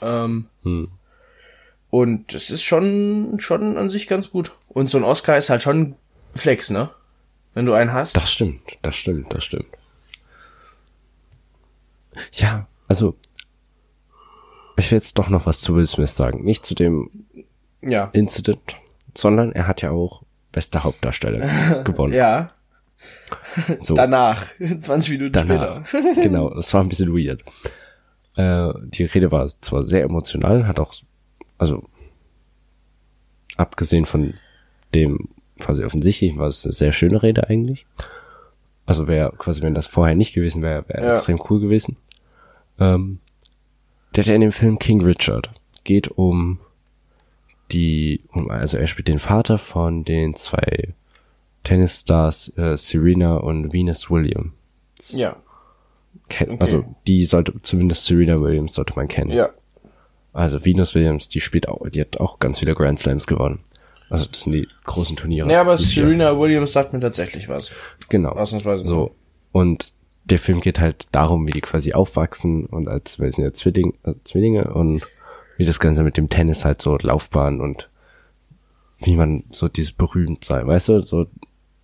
Ähm, 0.00 0.46
Hm. 0.62 0.86
Und 1.90 2.34
das 2.34 2.50
ist 2.50 2.62
schon, 2.62 3.38
schon 3.38 3.76
an 3.76 3.90
sich 3.90 4.08
ganz 4.08 4.30
gut. 4.30 4.52
Und 4.68 4.88
so 4.90 4.98
ein 4.98 5.04
Oscar 5.04 5.36
ist 5.36 5.50
halt 5.50 5.62
schon 5.62 5.96
Flex, 6.34 6.70
ne? 6.70 6.90
Wenn 7.54 7.66
du 7.66 7.72
einen 7.72 7.92
hast. 7.92 8.16
Das 8.16 8.32
stimmt, 8.32 8.60
das 8.82 8.94
stimmt, 8.94 9.34
das 9.34 9.44
stimmt. 9.44 9.66
Ja, 12.32 12.66
also 12.86 13.16
ich 14.76 14.90
will 14.90 14.96
jetzt 14.96 15.18
doch 15.18 15.28
noch 15.28 15.46
was 15.46 15.60
zu 15.60 15.74
Will 15.76 15.86
Smith 15.86 16.14
sagen. 16.14 16.44
Nicht 16.44 16.64
zu 16.64 16.74
dem 16.74 17.10
ja. 17.82 18.08
Incident, 18.12 18.78
sondern 19.16 19.52
er 19.52 19.66
hat 19.66 19.82
ja 19.82 19.90
auch 19.90 20.22
beste 20.52 20.84
Hauptdarsteller 20.84 21.82
gewonnen. 21.84 22.14
Ja. 22.14 22.50
so, 23.78 23.94
Danach. 23.94 24.46
20 24.78 25.10
Minuten 25.12 25.32
danach. 25.32 25.86
später. 25.86 26.14
genau, 26.22 26.50
das 26.54 26.72
war 26.74 26.82
ein 26.82 26.88
bisschen 26.88 27.12
weird. 27.12 27.42
Äh, 28.36 28.72
die 28.88 29.04
Rede 29.04 29.30
war 29.30 29.48
zwar 29.48 29.84
sehr 29.84 30.02
emotional, 30.04 30.66
hat 30.66 30.78
auch, 30.78 30.94
also 31.60 31.82
abgesehen 33.56 34.06
von 34.06 34.34
dem 34.94 35.28
quasi 35.58 35.84
offensichtlich, 35.84 36.36
war 36.38 36.48
es 36.48 36.64
eine 36.64 36.72
sehr 36.72 36.92
schöne 36.92 37.22
Rede 37.22 37.48
eigentlich. 37.48 37.86
Also 38.86 39.06
wäre 39.06 39.32
quasi, 39.36 39.62
wenn 39.62 39.74
das 39.74 39.86
vorher 39.86 40.14
nicht 40.16 40.32
gewesen 40.34 40.62
wäre, 40.62 40.88
wäre 40.88 41.04
Ja. 41.04 41.14
extrem 41.14 41.40
cool 41.50 41.60
gewesen. 41.60 41.96
Ähm, 42.78 43.20
der 44.14 44.24
hat 44.24 44.28
ja 44.28 44.34
in 44.34 44.40
dem 44.40 44.52
Film 44.52 44.78
King 44.78 45.02
Richard 45.02 45.52
geht 45.84 46.08
um 46.08 46.58
die, 47.72 48.22
um, 48.32 48.50
also 48.50 48.78
er 48.78 48.86
spielt 48.88 49.06
den 49.08 49.18
Vater 49.20 49.58
von 49.58 50.04
den 50.04 50.34
zwei 50.34 50.94
Tennisstars 51.62 52.56
äh, 52.56 52.76
Serena 52.76 53.36
und 53.36 53.72
Venus 53.72 54.10
Williams. 54.10 54.52
Ja. 55.12 55.36
Ken, 56.28 56.50
Okay. 56.52 56.56
Also 56.60 56.96
die 57.06 57.24
sollte 57.26 57.60
zumindest 57.62 58.06
Serena 58.06 58.40
Williams 58.40 58.74
sollte 58.74 58.94
man 58.96 59.06
kennen. 59.08 59.30
Ja. 59.30 59.50
Also 60.32 60.64
Venus 60.64 60.94
Williams, 60.94 61.28
die 61.28 61.40
spielt 61.40 61.68
auch, 61.68 61.88
die 61.88 62.00
hat 62.00 62.18
auch 62.20 62.38
ganz 62.38 62.58
viele 62.60 62.74
Grand 62.74 62.98
Slams 62.98 63.26
gewonnen. 63.26 63.60
Also 64.08 64.26
das 64.30 64.42
sind 64.42 64.52
die 64.52 64.68
großen 64.84 65.16
Turniere. 65.16 65.50
Ja, 65.50 65.60
aber 65.60 65.76
Die 65.76 65.84
sie- 65.84 66.00
Serena 66.00 66.38
Williams 66.38 66.72
sagt 66.72 66.92
mir 66.92 67.00
tatsächlich 67.00 67.48
was. 67.48 67.70
Genau. 68.08 68.30
Ausnahmsweise. 68.30 68.84
So. 68.84 69.14
Und 69.52 69.92
der 70.24 70.38
Film 70.38 70.60
geht 70.60 70.78
halt 70.78 71.08
darum, 71.12 71.46
wie 71.46 71.52
die 71.52 71.60
quasi 71.60 71.92
aufwachsen 71.92 72.66
und 72.66 72.88
als, 72.88 73.14
sie 73.14 73.30
sind 73.30 73.44
ja 73.44 73.52
Zwilling, 73.52 73.94
äh, 74.04 74.14
Zwillinge 74.24 74.72
und 74.74 75.02
wie 75.56 75.64
das 75.64 75.80
Ganze 75.80 76.02
mit 76.02 76.16
dem 76.16 76.28
Tennis 76.28 76.64
halt 76.64 76.80
so 76.80 76.96
Laufbahn 77.00 77.60
und 77.60 77.88
wie 78.98 79.16
man 79.16 79.44
so 79.50 79.68
dieses 79.68 79.92
berühmt 79.92 80.44
sei, 80.44 80.64
weißt 80.66 80.88
du, 80.88 81.02
so 81.02 81.26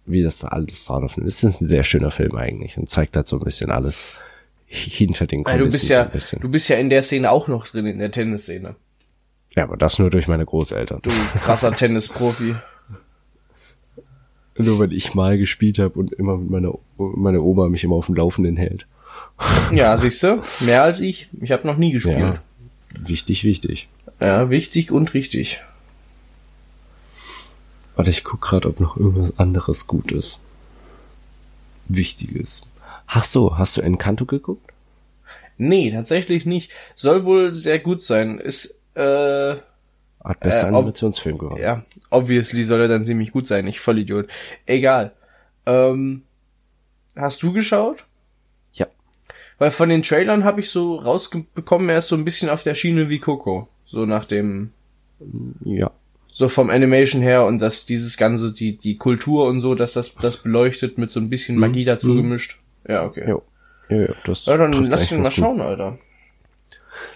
wie 0.04 0.22
das 0.22 0.44
alles 0.44 0.88
war. 0.88 1.00
Das 1.00 1.16
ist 1.42 1.60
ein 1.60 1.68
sehr 1.68 1.82
schöner 1.82 2.10
Film 2.10 2.36
eigentlich 2.36 2.76
und 2.78 2.88
zeigt 2.88 3.16
halt 3.16 3.26
so 3.26 3.36
ein 3.36 3.44
bisschen 3.44 3.70
alles 3.70 4.20
hinter 4.66 5.26
den 5.26 5.40
Ja, 5.40 5.44
Kulissen 5.44 5.64
du 5.66 5.70
bist 5.72 5.86
so 5.86 5.92
ja, 5.94 6.02
ein 6.02 6.10
bisschen. 6.10 6.40
du 6.40 6.48
bist 6.48 6.68
ja 6.68 6.76
in 6.76 6.90
der 6.90 7.02
Szene 7.02 7.30
auch 7.30 7.48
noch 7.48 7.66
drin, 7.68 7.86
in 7.86 7.98
der 7.98 8.10
Tennisszene. 8.10 8.74
ja, 9.54 9.62
aber 9.64 9.76
das 9.76 9.98
nur 9.98 10.10
durch 10.10 10.28
meine 10.28 10.44
Großeltern. 10.44 11.00
Du 11.02 11.10
krasser 11.40 11.72
Tennisprofi. 11.76 12.56
Nur 14.58 14.78
weil 14.78 14.92
ich 14.92 15.14
mal 15.14 15.36
gespielt 15.36 15.78
habe 15.78 15.98
und 15.98 16.12
immer 16.12 16.38
mit 16.38 16.50
meiner, 16.50 16.72
meine 16.96 17.42
Oma 17.42 17.68
mich 17.68 17.84
immer 17.84 17.96
auf 17.96 18.06
dem 18.06 18.14
Laufenden 18.14 18.56
hält. 18.56 18.86
Ja, 19.72 19.96
siehst 19.98 20.22
du? 20.22 20.42
Mehr 20.60 20.82
als 20.82 21.00
ich. 21.00 21.28
Ich 21.42 21.52
habe 21.52 21.66
noch 21.66 21.76
nie 21.76 21.92
gespielt. 21.92 22.18
Ja. 22.18 22.42
Wichtig, 22.98 23.44
wichtig. 23.44 23.88
Ja. 24.18 24.48
wichtig 24.48 24.90
und 24.92 25.12
richtig. 25.12 25.60
Warte, 27.96 28.10
ich 28.10 28.24
guck 28.24 28.40
gerade, 28.40 28.68
ob 28.68 28.80
noch 28.80 28.96
irgendwas 28.96 29.38
anderes 29.38 29.86
gut 29.86 30.10
ist. 30.12 30.38
Wichtiges. 31.88 32.62
Ach 33.06 33.24
so, 33.24 33.56
hast 33.58 33.76
du 33.76 33.80
Encanto 33.82 34.24
geguckt? 34.26 34.72
Nee, 35.58 35.90
tatsächlich 35.90 36.44
nicht. 36.44 36.70
Soll 36.94 37.24
wohl 37.24 37.54
sehr 37.54 37.78
gut 37.78 38.02
sein. 38.02 38.38
Ist, 38.38 38.80
äh, 38.94 39.54
Hat 40.24 40.40
bester 40.40 40.64
Äh, 40.66 40.74
Animationsfilm 40.74 41.38
gewonnen. 41.38 41.62
ja, 41.62 41.84
obviously 42.10 42.62
soll 42.62 42.80
er 42.82 42.88
dann 42.88 43.04
ziemlich 43.04 43.32
gut 43.32 43.46
sein. 43.46 43.66
Ich 43.66 43.80
Vollidiot. 43.80 44.28
Egal. 44.66 45.12
Ähm, 45.64 46.22
hast 47.14 47.42
du 47.42 47.52
geschaut? 47.52 48.04
Ja. 48.72 48.86
Weil 49.58 49.70
von 49.70 49.88
den 49.88 50.02
Trailern 50.02 50.44
habe 50.44 50.60
ich 50.60 50.70
so 50.70 50.96
rausbekommen, 50.96 51.88
er 51.88 51.98
ist 51.98 52.08
so 52.08 52.16
ein 52.16 52.24
bisschen 52.24 52.50
auf 52.50 52.62
der 52.62 52.74
Schiene 52.74 53.08
wie 53.08 53.18
Coco. 53.18 53.68
So 53.86 54.04
nach 54.04 54.24
dem, 54.26 54.72
Ja. 55.64 55.90
so 56.32 56.48
vom 56.48 56.68
Animation 56.70 57.22
her 57.22 57.46
und 57.46 57.58
dass 57.60 57.86
dieses 57.86 58.16
ganze, 58.18 58.52
die, 58.52 58.76
die 58.76 58.98
Kultur 58.98 59.46
und 59.46 59.60
so, 59.60 59.74
dass 59.74 59.94
das, 59.94 60.14
das 60.16 60.38
beleuchtet 60.42 60.98
mit 60.98 61.12
so 61.12 61.20
ein 61.20 61.30
bisschen 61.30 61.56
Magie 61.56 61.84
dazu 61.84 62.14
gemischt. 62.14 62.60
Ja, 62.88 63.04
okay. 63.04 63.28
Jo. 63.28 63.42
Ja, 63.88 63.96
ja, 64.02 64.14
das 64.24 64.46
Ja, 64.46 64.56
dann 64.56 64.72
lass 64.72 65.10
ihn 65.12 65.18
mal 65.18 65.24
gut. 65.24 65.32
schauen, 65.32 65.60
Alter. 65.60 65.98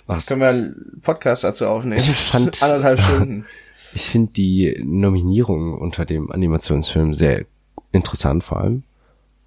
Was? 0.06 0.26
Können 0.26 0.40
wir 0.40 0.48
einen 0.48 1.00
Podcast 1.02 1.44
dazu 1.44 1.66
aufnehmen. 1.66 1.96
Ich 2.00 2.10
fand- 2.16 2.62
Anderthalb 2.62 3.00
Stunden. 3.00 3.46
Ich 3.92 4.02
finde 4.06 4.30
die 4.34 4.80
Nominierung 4.84 5.76
unter 5.76 6.04
dem 6.04 6.30
Animationsfilm 6.30 7.12
sehr 7.12 7.44
interessant 7.90 8.44
vor 8.44 8.60
allem, 8.60 8.84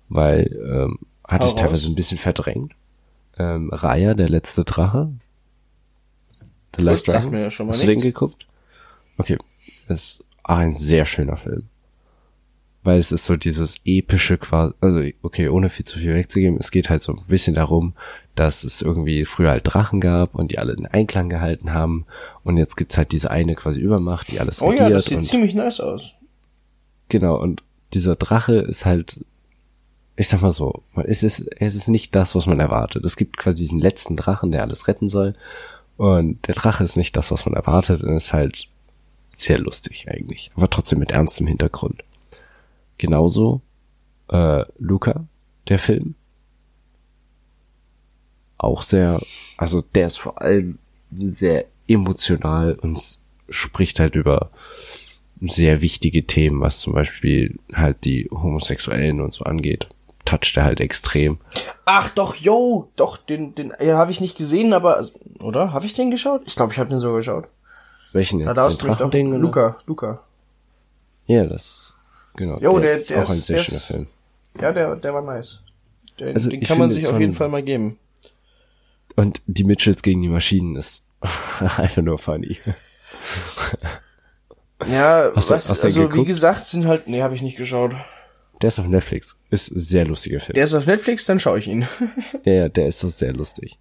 weil 0.09 0.49
ähm, 0.69 0.99
hatte 1.25 1.45
Hau 1.45 1.49
ich 1.51 1.55
teilweise 1.55 1.83
raus. 1.85 1.91
ein 1.93 1.95
bisschen 1.95 2.17
verdrängt. 2.17 2.73
Ähm, 3.37 3.69
Raya, 3.71 4.15
der 4.15 4.27
letzte 4.27 4.65
Drache. 4.65 5.13
The 6.75 6.81
Last 6.83 7.07
Dragon. 7.07 7.31
mir 7.31 7.39
ja 7.43 7.49
schon 7.49 7.67
mal 7.67 7.71
Hast 7.71 7.83
du 7.83 7.87
den 7.87 7.93
nichts. 7.95 8.03
geguckt? 8.03 8.47
Okay. 9.17 9.37
ist 9.87 10.25
auch 10.43 10.57
ein 10.57 10.73
sehr 10.73 11.05
schöner 11.05 11.37
Film. 11.37 11.69
Weil 12.83 12.99
es 12.99 13.11
ist 13.13 13.23
so 13.25 13.37
dieses 13.37 13.77
epische 13.85 14.37
quasi, 14.37 14.73
also 14.81 15.01
okay, 15.21 15.47
ohne 15.47 15.69
viel 15.69 15.85
zu 15.85 15.99
viel 15.99 16.13
wegzugeben, 16.15 16.57
es 16.59 16.69
geht 16.69 16.89
halt 16.89 17.01
so 17.01 17.13
ein 17.13 17.21
bisschen 17.27 17.55
darum, 17.55 17.93
dass 18.35 18.63
es 18.65 18.81
irgendwie 18.81 19.23
früher 19.25 19.51
halt 19.51 19.63
Drachen 19.65 20.01
gab 20.01 20.35
und 20.35 20.51
die 20.51 20.59
alle 20.59 20.73
in 20.73 20.85
Einklang 20.85 21.29
gehalten 21.29 21.73
haben 21.73 22.05
und 22.43 22.57
jetzt 22.57 22.75
gibt's 22.75 22.97
halt 22.97 23.11
diese 23.13 23.31
eine 23.31 23.55
quasi 23.55 23.79
Übermacht, 23.79 24.31
die 24.31 24.39
alles 24.41 24.61
Oh 24.61 24.69
regiert 24.69 24.89
ja, 24.89 24.95
das 24.95 25.05
sieht 25.05 25.17
und 25.19 25.23
ziemlich 25.25 25.55
nice 25.55 25.79
aus. 25.79 26.13
Genau, 27.09 27.39
und 27.39 27.63
dieser 27.93 28.15
Drache 28.15 28.55
ist 28.55 28.85
halt, 28.85 29.23
ich 30.17 30.27
sag 30.27 30.41
mal 30.41 30.51
so, 30.51 30.83
man- 30.93 31.05
es 31.05 31.23
ist, 31.23 31.45
es 31.61 31.75
ist 31.75 31.87
nicht 31.87 32.13
das, 32.15 32.35
was 32.35 32.47
man 32.47 32.59
erwartet. 32.59 33.05
Es 33.05 33.15
gibt 33.15 33.37
quasi 33.37 33.57
diesen 33.57 33.79
letzten 33.79 34.15
Drachen, 34.17 34.51
der 34.51 34.61
alles 34.63 34.87
retten 34.87 35.09
soll. 35.09 35.35
Und 35.95 36.47
der 36.47 36.55
Drache 36.55 36.83
ist 36.83 36.97
nicht 36.97 37.15
das, 37.15 37.31
was 37.31 37.45
man 37.45 37.53
erwartet 37.55 38.01
und 38.03 38.15
ist 38.15 38.33
halt 38.33 38.67
sehr 39.31 39.59
lustig 39.59 40.07
eigentlich, 40.09 40.51
aber 40.55 40.69
trotzdem 40.69 40.99
mit 40.99 41.11
ernstem 41.11 41.47
Hintergrund. 41.47 42.03
Genauso 43.03 43.59
äh, 44.29 44.63
Luca, 44.79 45.25
der 45.67 45.77
Film, 45.77 46.15
auch 48.57 48.81
sehr, 48.81 49.19
also 49.57 49.81
der 49.81 50.07
ist 50.07 50.19
vor 50.19 50.41
allem 50.41 50.79
sehr 51.11 51.65
emotional 51.85 52.75
und 52.75 53.19
spricht 53.49 53.99
halt 53.99 54.15
über 54.15 54.51
sehr 55.41 55.81
wichtige 55.81 56.25
Themen, 56.25 56.61
was 56.61 56.79
zum 56.79 56.93
Beispiel 56.93 57.59
halt 57.73 58.05
die 58.05 58.29
Homosexuellen 58.31 59.19
und 59.19 59.33
so 59.33 59.43
angeht. 59.43 59.89
Toucht 60.23 60.55
er 60.55 60.63
halt 60.63 60.79
extrem. 60.79 61.39
Ach 61.83 62.07
doch, 62.07 62.35
yo, 62.37 62.89
doch, 62.95 63.17
den, 63.17 63.53
den 63.53 63.73
ja, 63.81 63.97
habe 63.97 64.11
ich 64.11 64.21
nicht 64.21 64.37
gesehen, 64.37 64.71
aber, 64.71 65.05
oder? 65.41 65.73
Habe 65.73 65.85
ich 65.85 65.93
den 65.93 66.09
geschaut? 66.09 66.43
Ich 66.45 66.55
glaube, 66.55 66.71
ich 66.71 66.79
habe 66.79 66.89
den 66.89 66.99
so 66.99 67.11
geschaut. 67.11 67.49
Welchen 68.13 68.39
jetzt? 68.39 68.55
da 68.55 68.69
Den 68.69 68.77
Drachending? 68.77 69.33
Luca, 69.33 69.77
Luca. 69.87 70.23
Ja, 71.25 71.45
das, 71.45 71.97
genau. 72.35 72.59
Jo, 72.59 72.79
der- 72.79 72.95
ist 72.95 73.09
der 73.09 73.23
auch 73.23 73.29
ein 73.29 73.37
ist- 73.37 73.45
sehr 73.47 73.57
schöner 73.59 73.77
ist- 73.77 73.85
Film. 73.85 74.07
Ja, 74.59 74.71
der, 74.71 74.95
der 74.95 75.13
war 75.13 75.21
nice. 75.21 75.63
Den, 76.19 76.35
Also, 76.35 76.49
den 76.49 76.61
kann 76.61 76.77
man 76.77 76.91
sich 76.91 77.07
auf 77.07 77.19
jeden 77.19 77.33
Fall 77.33 77.49
mal 77.49 77.63
geben. 77.63 77.97
Und 79.15 79.41
die 79.47 79.63
Mitchells 79.63 80.01
gegen 80.03 80.21
die 80.21 80.27
Maschinen 80.29 80.75
ist 80.75 81.03
einfach 81.77 82.01
nur 82.03 82.17
funny. 82.19 82.57
Ja, 84.91 85.31
Hast 85.35 85.49
was, 85.49 85.69
hast 85.69 85.83
also 85.83 86.13
wie 86.13 86.25
gesagt, 86.25 86.67
sind 86.67 86.85
halt, 86.87 87.07
nee, 87.07 87.21
habe 87.21 87.35
ich 87.35 87.41
nicht 87.41 87.57
geschaut. 87.57 87.93
Der 88.61 88.67
ist 88.67 88.79
auf 88.79 88.85
Netflix. 88.87 89.37
Ist 89.49 89.71
ein 89.71 89.79
sehr 89.79 90.05
lustiger 90.05 90.39
Film. 90.39 90.55
Der 90.55 90.63
ist 90.65 90.73
auf 90.73 90.85
Netflix, 90.85 91.25
dann 91.25 91.39
schaue 91.39 91.59
ich 91.59 91.67
ihn. 91.67 91.87
ja, 92.43 92.53
ja, 92.53 92.69
der 92.69 92.87
ist 92.87 92.99
so 92.99 93.07
sehr 93.07 93.33
lustig. 93.33 93.77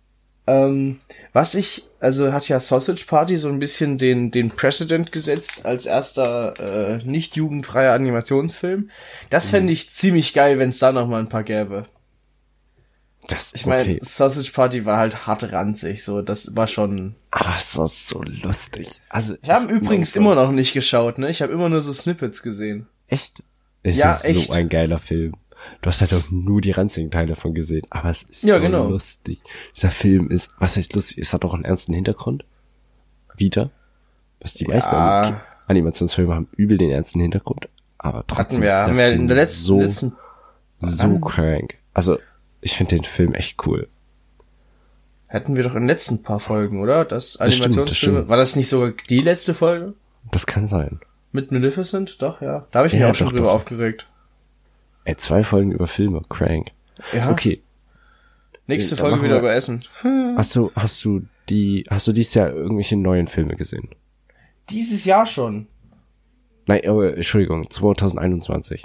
Ähm, 0.52 1.00
was 1.32 1.54
ich, 1.54 1.84
also 2.00 2.32
hat 2.32 2.48
ja 2.48 2.60
Sausage 2.60 3.04
Party 3.06 3.36
so 3.38 3.48
ein 3.48 3.58
bisschen 3.58 3.96
den, 3.96 4.30
den 4.30 4.50
Precedent 4.50 5.12
gesetzt 5.12 5.64
als 5.64 5.86
erster 5.86 6.98
äh, 6.98 7.04
nicht 7.04 7.36
jugendfreier 7.36 7.92
Animationsfilm. 7.94 8.90
Das 9.30 9.50
fände 9.50 9.72
ich 9.72 9.90
ziemlich 9.90 10.34
geil, 10.34 10.58
wenn 10.58 10.68
es 10.70 10.78
da 10.78 10.92
noch 10.92 11.06
mal 11.06 11.20
ein 11.20 11.28
paar 11.28 11.44
gäbe. 11.44 11.84
Das, 13.28 13.54
Ich 13.54 13.66
meine, 13.66 13.82
okay. 13.82 13.98
Sausage 14.02 14.50
Party 14.52 14.84
war 14.84 14.96
halt 14.98 15.26
hart 15.26 15.52
ranzig, 15.52 16.02
so 16.02 16.22
das 16.22 16.56
war 16.56 16.66
schon. 16.66 17.14
Aber 17.30 17.54
es 17.56 17.76
war 17.76 17.86
so 17.86 18.20
lustig. 18.22 18.88
Also, 19.08 19.36
Ich 19.40 19.48
habe 19.48 19.72
übrigens 19.72 20.16
immer 20.16 20.34
noch 20.34 20.50
nicht 20.50 20.72
geschaut, 20.72 21.18
ne? 21.18 21.30
Ich 21.30 21.40
habe 21.40 21.52
immer 21.52 21.68
nur 21.68 21.80
so 21.80 21.92
Snippets 21.92 22.42
gesehen. 22.42 22.88
Echt? 23.06 23.44
Es 23.84 23.96
Ja, 23.96 24.12
ist 24.14 24.24
echt. 24.24 24.46
so 24.48 24.52
ein 24.54 24.68
geiler 24.68 24.98
Film. 24.98 25.34
Du 25.80 25.88
hast 25.88 26.00
halt 26.00 26.12
auch 26.14 26.30
nur 26.30 26.60
die 26.60 26.70
ranzigen 26.72 27.10
Teile 27.10 27.28
davon 27.34 27.54
gesehen, 27.54 27.82
aber 27.90 28.10
es 28.10 28.22
ist 28.22 28.42
Ja, 28.42 28.56
so 28.56 28.60
genau. 28.60 28.88
lustig. 28.88 29.40
Dieser 29.76 29.90
Film 29.90 30.30
ist, 30.30 30.50
was 30.58 30.76
heißt 30.76 30.94
lustig? 30.94 31.18
Es 31.18 31.32
hat 31.32 31.44
auch 31.44 31.54
einen 31.54 31.64
ernsten 31.64 31.94
Hintergrund. 31.94 32.44
Wieder. 33.36 33.70
Was 34.40 34.54
die 34.54 34.66
meisten 34.66 34.92
Ja. 34.94 35.20
Anim- 35.22 35.40
Animationsfilme 35.68 36.34
haben 36.34 36.48
übel 36.56 36.76
den 36.78 36.90
ernsten 36.90 37.20
Hintergrund, 37.20 37.68
aber 37.98 38.24
trotzdem 38.26 38.58
Hatten 38.58 38.62
wir, 38.62 38.80
ist 38.80 38.86
der 38.88 38.94
Film 39.08 39.20
in 39.22 39.28
der 39.28 39.36
letzten, 39.36 39.64
so, 39.64 39.80
letzten 39.80 40.12
so 40.80 41.18
crank. 41.20 41.78
Also, 41.94 42.18
ich 42.60 42.76
finde 42.76 42.96
den 42.96 43.04
Film 43.04 43.32
echt 43.34 43.64
cool. 43.66 43.88
hatten 45.28 45.56
wir 45.56 45.62
doch 45.62 45.74
in 45.74 45.82
den 45.82 45.88
letzten 45.88 46.22
paar 46.22 46.40
Folgen, 46.40 46.80
oder? 46.82 47.04
Das 47.04 47.34
Das 47.34 47.54
stimmt, 47.54 47.68
das 47.68 47.72
Animationsfilme. 47.76 48.28
War 48.28 48.36
das 48.36 48.56
nicht 48.56 48.68
sogar 48.68 48.92
die 49.08 49.20
letzte 49.20 49.54
Folge? 49.54 49.94
Das 50.30 50.46
kann 50.46 50.66
sein. 50.66 51.00
Mit 51.30 51.50
Maleficent? 51.52 52.20
Doch, 52.20 52.42
ja. 52.42 52.66
Da 52.70 52.80
habe 52.80 52.88
ich 52.88 52.92
mich 52.92 53.00
Ja, 53.00 53.10
auch 53.10 53.14
schon 53.14 53.28
doch, 53.28 53.32
drüber 53.32 53.48
doch. 53.48 53.54
aufgeregt. 53.54 54.06
Ey, 55.04 55.16
zwei 55.16 55.42
Folgen 55.44 55.72
über 55.72 55.86
Filme, 55.86 56.22
crank. 56.28 56.70
Ja. 57.12 57.30
Okay, 57.30 57.62
Nächste 58.68 58.94
Dann 58.94 59.04
Folge 59.10 59.22
wieder 59.24 59.34
wir- 59.34 59.38
über 59.40 59.52
Essen. 59.54 59.82
hast 60.36 60.54
du, 60.54 60.70
hast 60.76 61.04
du 61.04 61.22
die, 61.48 61.84
hast 61.90 62.06
du 62.06 62.12
dieses 62.12 62.34
Jahr 62.34 62.50
irgendwelche 62.52 62.96
neuen 62.96 63.26
Filme 63.26 63.56
gesehen? 63.56 63.88
Dieses 64.70 65.04
Jahr 65.04 65.26
schon. 65.26 65.66
Nein, 66.66 66.82
oh, 66.88 67.02
Entschuldigung, 67.02 67.68
2021. 67.68 68.84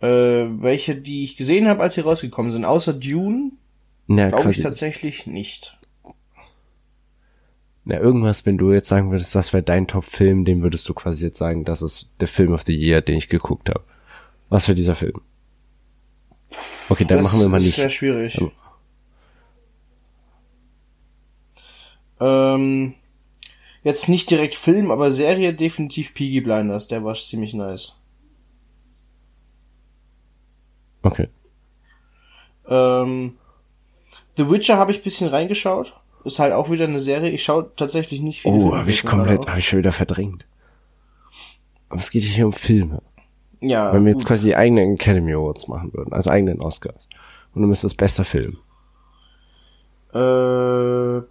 Äh, 0.00 0.06
welche, 0.08 0.96
die 0.96 1.24
ich 1.24 1.36
gesehen 1.36 1.68
habe, 1.68 1.82
als 1.82 1.94
sie 1.96 2.00
rausgekommen 2.00 2.50
sind, 2.50 2.64
außer 2.64 2.94
Dune, 2.94 3.52
Na, 4.06 4.30
glaube 4.30 4.50
ich 4.50 4.60
tatsächlich 4.62 5.26
nicht. 5.26 5.78
na, 7.84 7.98
irgendwas, 7.98 8.46
wenn 8.46 8.56
du 8.56 8.72
jetzt 8.72 8.88
sagen 8.88 9.10
würdest, 9.10 9.34
das 9.34 9.52
wäre 9.52 9.62
dein 9.62 9.86
Top-Film, 9.86 10.46
den 10.46 10.62
würdest 10.62 10.88
du 10.88 10.94
quasi 10.94 11.26
jetzt 11.26 11.38
sagen, 11.38 11.66
das 11.66 11.82
ist 11.82 12.08
der 12.18 12.28
Film 12.28 12.52
of 12.52 12.62
the 12.62 12.74
Year, 12.74 13.02
den 13.02 13.16
ich 13.18 13.28
geguckt 13.28 13.68
habe. 13.68 13.84
Was 14.50 14.66
für 14.66 14.74
dieser 14.74 14.94
Film? 14.94 15.20
Okay, 16.88 17.04
dann 17.04 17.18
das 17.18 17.24
machen 17.24 17.40
wir 17.40 17.48
mal 17.48 17.56
ist 17.58 17.66
nicht. 17.66 17.76
sehr 17.76 17.88
schwierig. 17.88 18.38
Ähm. 18.38 18.50
Ähm, 22.20 22.94
jetzt 23.84 24.08
nicht 24.08 24.28
direkt 24.28 24.56
Film, 24.56 24.90
aber 24.90 25.12
Serie 25.12 25.54
definitiv 25.54 26.12
Peaky 26.14 26.40
Blinders. 26.42 26.88
Der 26.88 27.04
war 27.04 27.14
ziemlich 27.14 27.54
nice. 27.54 27.94
Okay. 31.02 31.28
Ähm, 32.68 33.38
The 34.36 34.50
Witcher 34.50 34.76
habe 34.76 34.92
ich 34.92 35.02
bisschen 35.02 35.28
reingeschaut. 35.28 35.94
Ist 36.24 36.38
halt 36.38 36.52
auch 36.52 36.70
wieder 36.70 36.84
eine 36.84 37.00
Serie. 37.00 37.30
Ich 37.30 37.44
schaue 37.44 37.70
tatsächlich 37.76 38.20
nicht 38.20 38.42
viele 38.42 38.54
Oh, 38.54 38.76
habe 38.76 38.90
ich 38.90 39.04
komplett, 39.04 39.48
habe 39.48 39.60
ich 39.60 39.68
schon 39.68 39.78
wieder 39.78 39.92
verdrängt. 39.92 40.44
Aber 41.88 42.00
es 42.00 42.10
geht 42.10 42.24
hier 42.24 42.46
um 42.46 42.52
Filme. 42.52 43.02
Ja, 43.62 43.92
Wenn 43.92 44.04
wir 44.04 44.12
jetzt 44.12 44.22
gut. 44.22 44.28
quasi 44.28 44.48
die 44.48 44.56
eigenen 44.56 44.94
Academy 44.94 45.34
Awards 45.34 45.68
machen 45.68 45.92
würden, 45.92 46.12
also 46.12 46.30
eigenen 46.30 46.60
Oscars. 46.60 47.08
Und 47.54 47.62
du 47.62 47.68
müsstest 47.68 47.96
bester 47.96 48.24
Film. 48.24 48.56
Äh, 50.14 51.22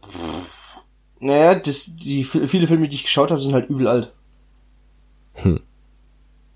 naja, 1.22 1.56
das, 1.56 1.96
die 1.96 2.24
viele 2.24 2.68
Filme, 2.68 2.88
die 2.88 2.96
ich 2.96 3.04
geschaut 3.04 3.32
habe, 3.32 3.42
sind 3.42 3.54
halt 3.54 3.70
übel 3.70 3.88
alt. 3.88 4.14
Hm. 5.36 5.60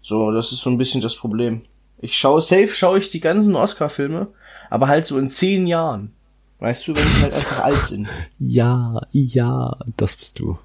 So, 0.02 0.32
das 0.32 0.52
ist 0.52 0.62
so 0.62 0.70
ein 0.70 0.78
bisschen 0.78 1.02
das 1.02 1.16
Problem. 1.16 1.64
Ich 2.00 2.18
schaue 2.18 2.42
safe, 2.42 2.68
schaue 2.68 2.98
ich 2.98 3.10
die 3.10 3.22
ganzen 3.22 3.56
Oscar-Filme, 3.56 4.28
aber 4.70 4.88
halt 4.88 5.06
so 5.06 5.18
in 5.18 5.30
zehn 5.30 5.68
Jahren. 5.68 6.12
Weißt 6.60 6.88
du, 6.88 6.96
wenn 6.96 7.04
die 7.04 7.22
halt 7.24 7.34
einfach 7.34 7.60
alt 7.60 7.86
sind. 7.86 8.08
Ja, 8.40 9.02
ja, 9.12 9.78
das 9.98 10.16
bist 10.16 10.40
du. 10.40 10.58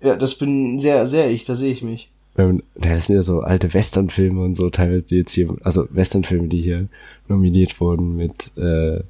Ja, 0.00 0.16
das 0.16 0.34
bin 0.36 0.78
sehr, 0.78 1.06
sehr 1.06 1.30
ich, 1.30 1.44
da 1.44 1.54
sehe 1.54 1.72
ich 1.72 1.82
mich. 1.82 2.10
Ähm, 2.36 2.62
Das 2.74 3.06
sind 3.06 3.16
ja 3.16 3.22
so 3.22 3.40
alte 3.40 3.72
Westernfilme 3.72 4.40
und 4.42 4.56
so, 4.56 4.70
teilweise 4.70 5.06
die 5.06 5.16
jetzt 5.16 5.32
hier, 5.32 5.54
also 5.62 5.86
Westernfilme, 5.90 6.48
die 6.48 6.62
hier 6.62 6.88
nominiert 7.28 7.80
wurden 7.80 8.16
mit, 8.16 8.50
äh, 8.56 9.00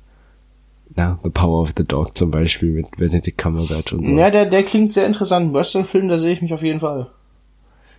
na, 0.95 1.19
The 1.25 1.31
Power 1.31 1.63
of 1.63 1.73
the 1.77 1.85
Dog 1.85 2.17
zum 2.17 2.31
Beispiel 2.31 2.71
mit 2.71 2.91
Benedict 2.97 3.39
Cumberbatch 3.39 3.93
und 3.95 4.07
so. 4.07 4.13
Ja, 4.13 4.31
der, 4.31 4.47
der 4.47 4.63
klingt 4.63 4.93
sehr 4.93 5.07
interessant. 5.07 5.53
Western-Film, 5.55 6.09
da 6.09 6.19
sehe 6.19 6.33
ich 6.33 6.43
mich 6.43 6.53
auf 6.53 6.63
jeden 6.63 6.81
Fall. 6.81 7.09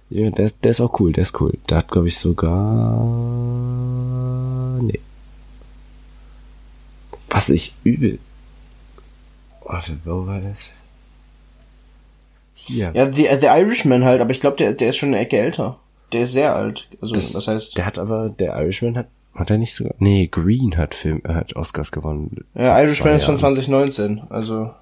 Ja, 0.09 0.29
der 0.29 0.45
ist, 0.45 0.63
der 0.63 0.71
ist 0.71 0.81
auch 0.81 0.99
cool, 0.99 1.11
der 1.11 1.23
ist 1.23 1.41
cool. 1.41 1.57
Der 1.67 1.77
hat, 1.77 1.87
glaube 1.89 2.07
ich, 2.07 2.17
sogar, 2.19 3.03
nee. 4.81 4.99
Was 7.29 7.49
ich 7.49 7.73
übel. 7.83 8.19
Warte, 9.65 9.97
wo 10.05 10.27
war 10.27 10.39
das? 10.39 10.69
Hier. 12.57 12.91
Ja, 12.95 13.11
The, 13.11 13.27
The 13.41 13.47
Irishman 13.47 14.05
halt, 14.05 14.21
aber 14.21 14.31
ich 14.31 14.39
glaube, 14.39 14.55
der, 14.57 14.73
der 14.73 14.89
ist 14.89 14.95
schon 14.97 15.09
eine 15.09 15.19
Ecke 15.19 15.37
älter. 15.37 15.77
Der 16.13 16.21
ist 16.21 16.31
sehr 16.33 16.55
alt. 16.55 16.87
Also, 17.01 17.13
das, 17.13 17.33
Das, 17.33 17.47
heißt, 17.47 17.77
der 17.77 17.85
hat 17.85 17.99
aber, 17.99 18.29
der 18.29 18.55
Irishman 18.55 18.97
hat, 18.97 19.07
hat 19.35 19.49
er 19.49 19.57
nicht 19.57 19.75
sogar, 19.75 19.93
nee, 19.99 20.27
Green 20.27 20.77
hat 20.77 20.95
Film, 20.95 21.21
er 21.25 21.35
hat 21.35 21.55
Oscars 21.55 21.91
gewonnen. 21.91 22.45
ja, 22.55 22.79
Irishman 22.79 23.15
ist 23.15 23.25
von 23.25 23.35
Jahren. 23.35 23.55
2019. 23.55 24.21
Also, 24.29 24.73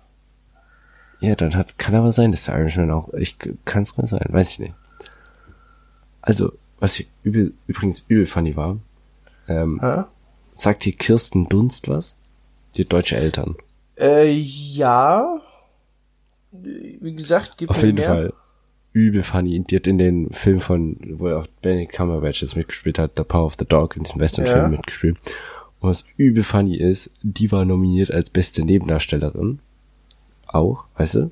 Ja, 1.20 1.36
dann 1.36 1.56
hat, 1.56 1.80
kann 1.80 1.96
aber 1.96 2.12
sein, 2.12 2.32
dass 2.32 2.46
der 2.46 2.60
Irishman 2.60 2.92
auch, 2.92 3.12
ich, 3.16 3.38
kann 3.66 3.82
es 3.84 3.98
mal 3.98 4.06
sein, 4.06 4.28
weiß 4.30 4.52
ich 4.52 4.60
nicht. 4.60 4.74
Also, 6.22 6.54
was 6.80 7.00
ich 7.00 7.10
übel, 7.24 7.54
übrigens 7.66 8.06
übel 8.08 8.28
funny 8.28 8.56
war, 8.56 8.78
ähm, 9.48 9.80
hä? 9.82 10.04
sagt 10.54 10.86
dir 10.86 10.94
Kirsten 10.94 11.50
Dunst 11.50 11.90
was? 11.90 12.16
Die 12.78 12.88
deutsche 12.88 13.18
Eltern. 13.18 13.56
Äh, 14.00 14.30
ja. 14.30 15.40
Wie 16.62 17.12
gesagt, 17.12 17.56
gib 17.58 17.70
Auf 17.70 17.82
mir 17.82 17.88
jeden 17.88 17.98
mehr. 17.98 18.08
Fall 18.08 18.34
übel 18.94 19.24
funny. 19.24 19.60
Die 19.62 19.76
hat 19.76 19.88
in 19.88 19.98
den 19.98 20.32
Film 20.32 20.60
von, 20.60 20.98
wo 21.18 21.28
er 21.28 21.40
auch 21.40 21.48
Benedict 21.62 21.94
Cumberbatch 21.94 22.42
jetzt 22.44 22.56
mitgespielt 22.56 23.00
hat, 23.00 23.14
The 23.18 23.24
Power 23.24 23.46
of 23.46 23.56
the 23.58 23.66
Dog, 23.66 23.98
in 23.98 24.04
diesem 24.04 24.20
Western-Film 24.22 24.58
Ja. 24.58 24.68
mitgespielt. 24.68 25.18
Und 25.80 25.90
was 25.90 26.06
übel 26.16 26.44
funny 26.44 26.78
ist, 26.78 27.10
die 27.24 27.52
war 27.52 27.66
nominiert 27.66 28.12
als 28.12 28.30
beste 28.30 28.64
Nebendarstellerin. 28.64 29.60
Auch, 30.46 30.86
weißt 30.96 31.16
du? 31.16 31.32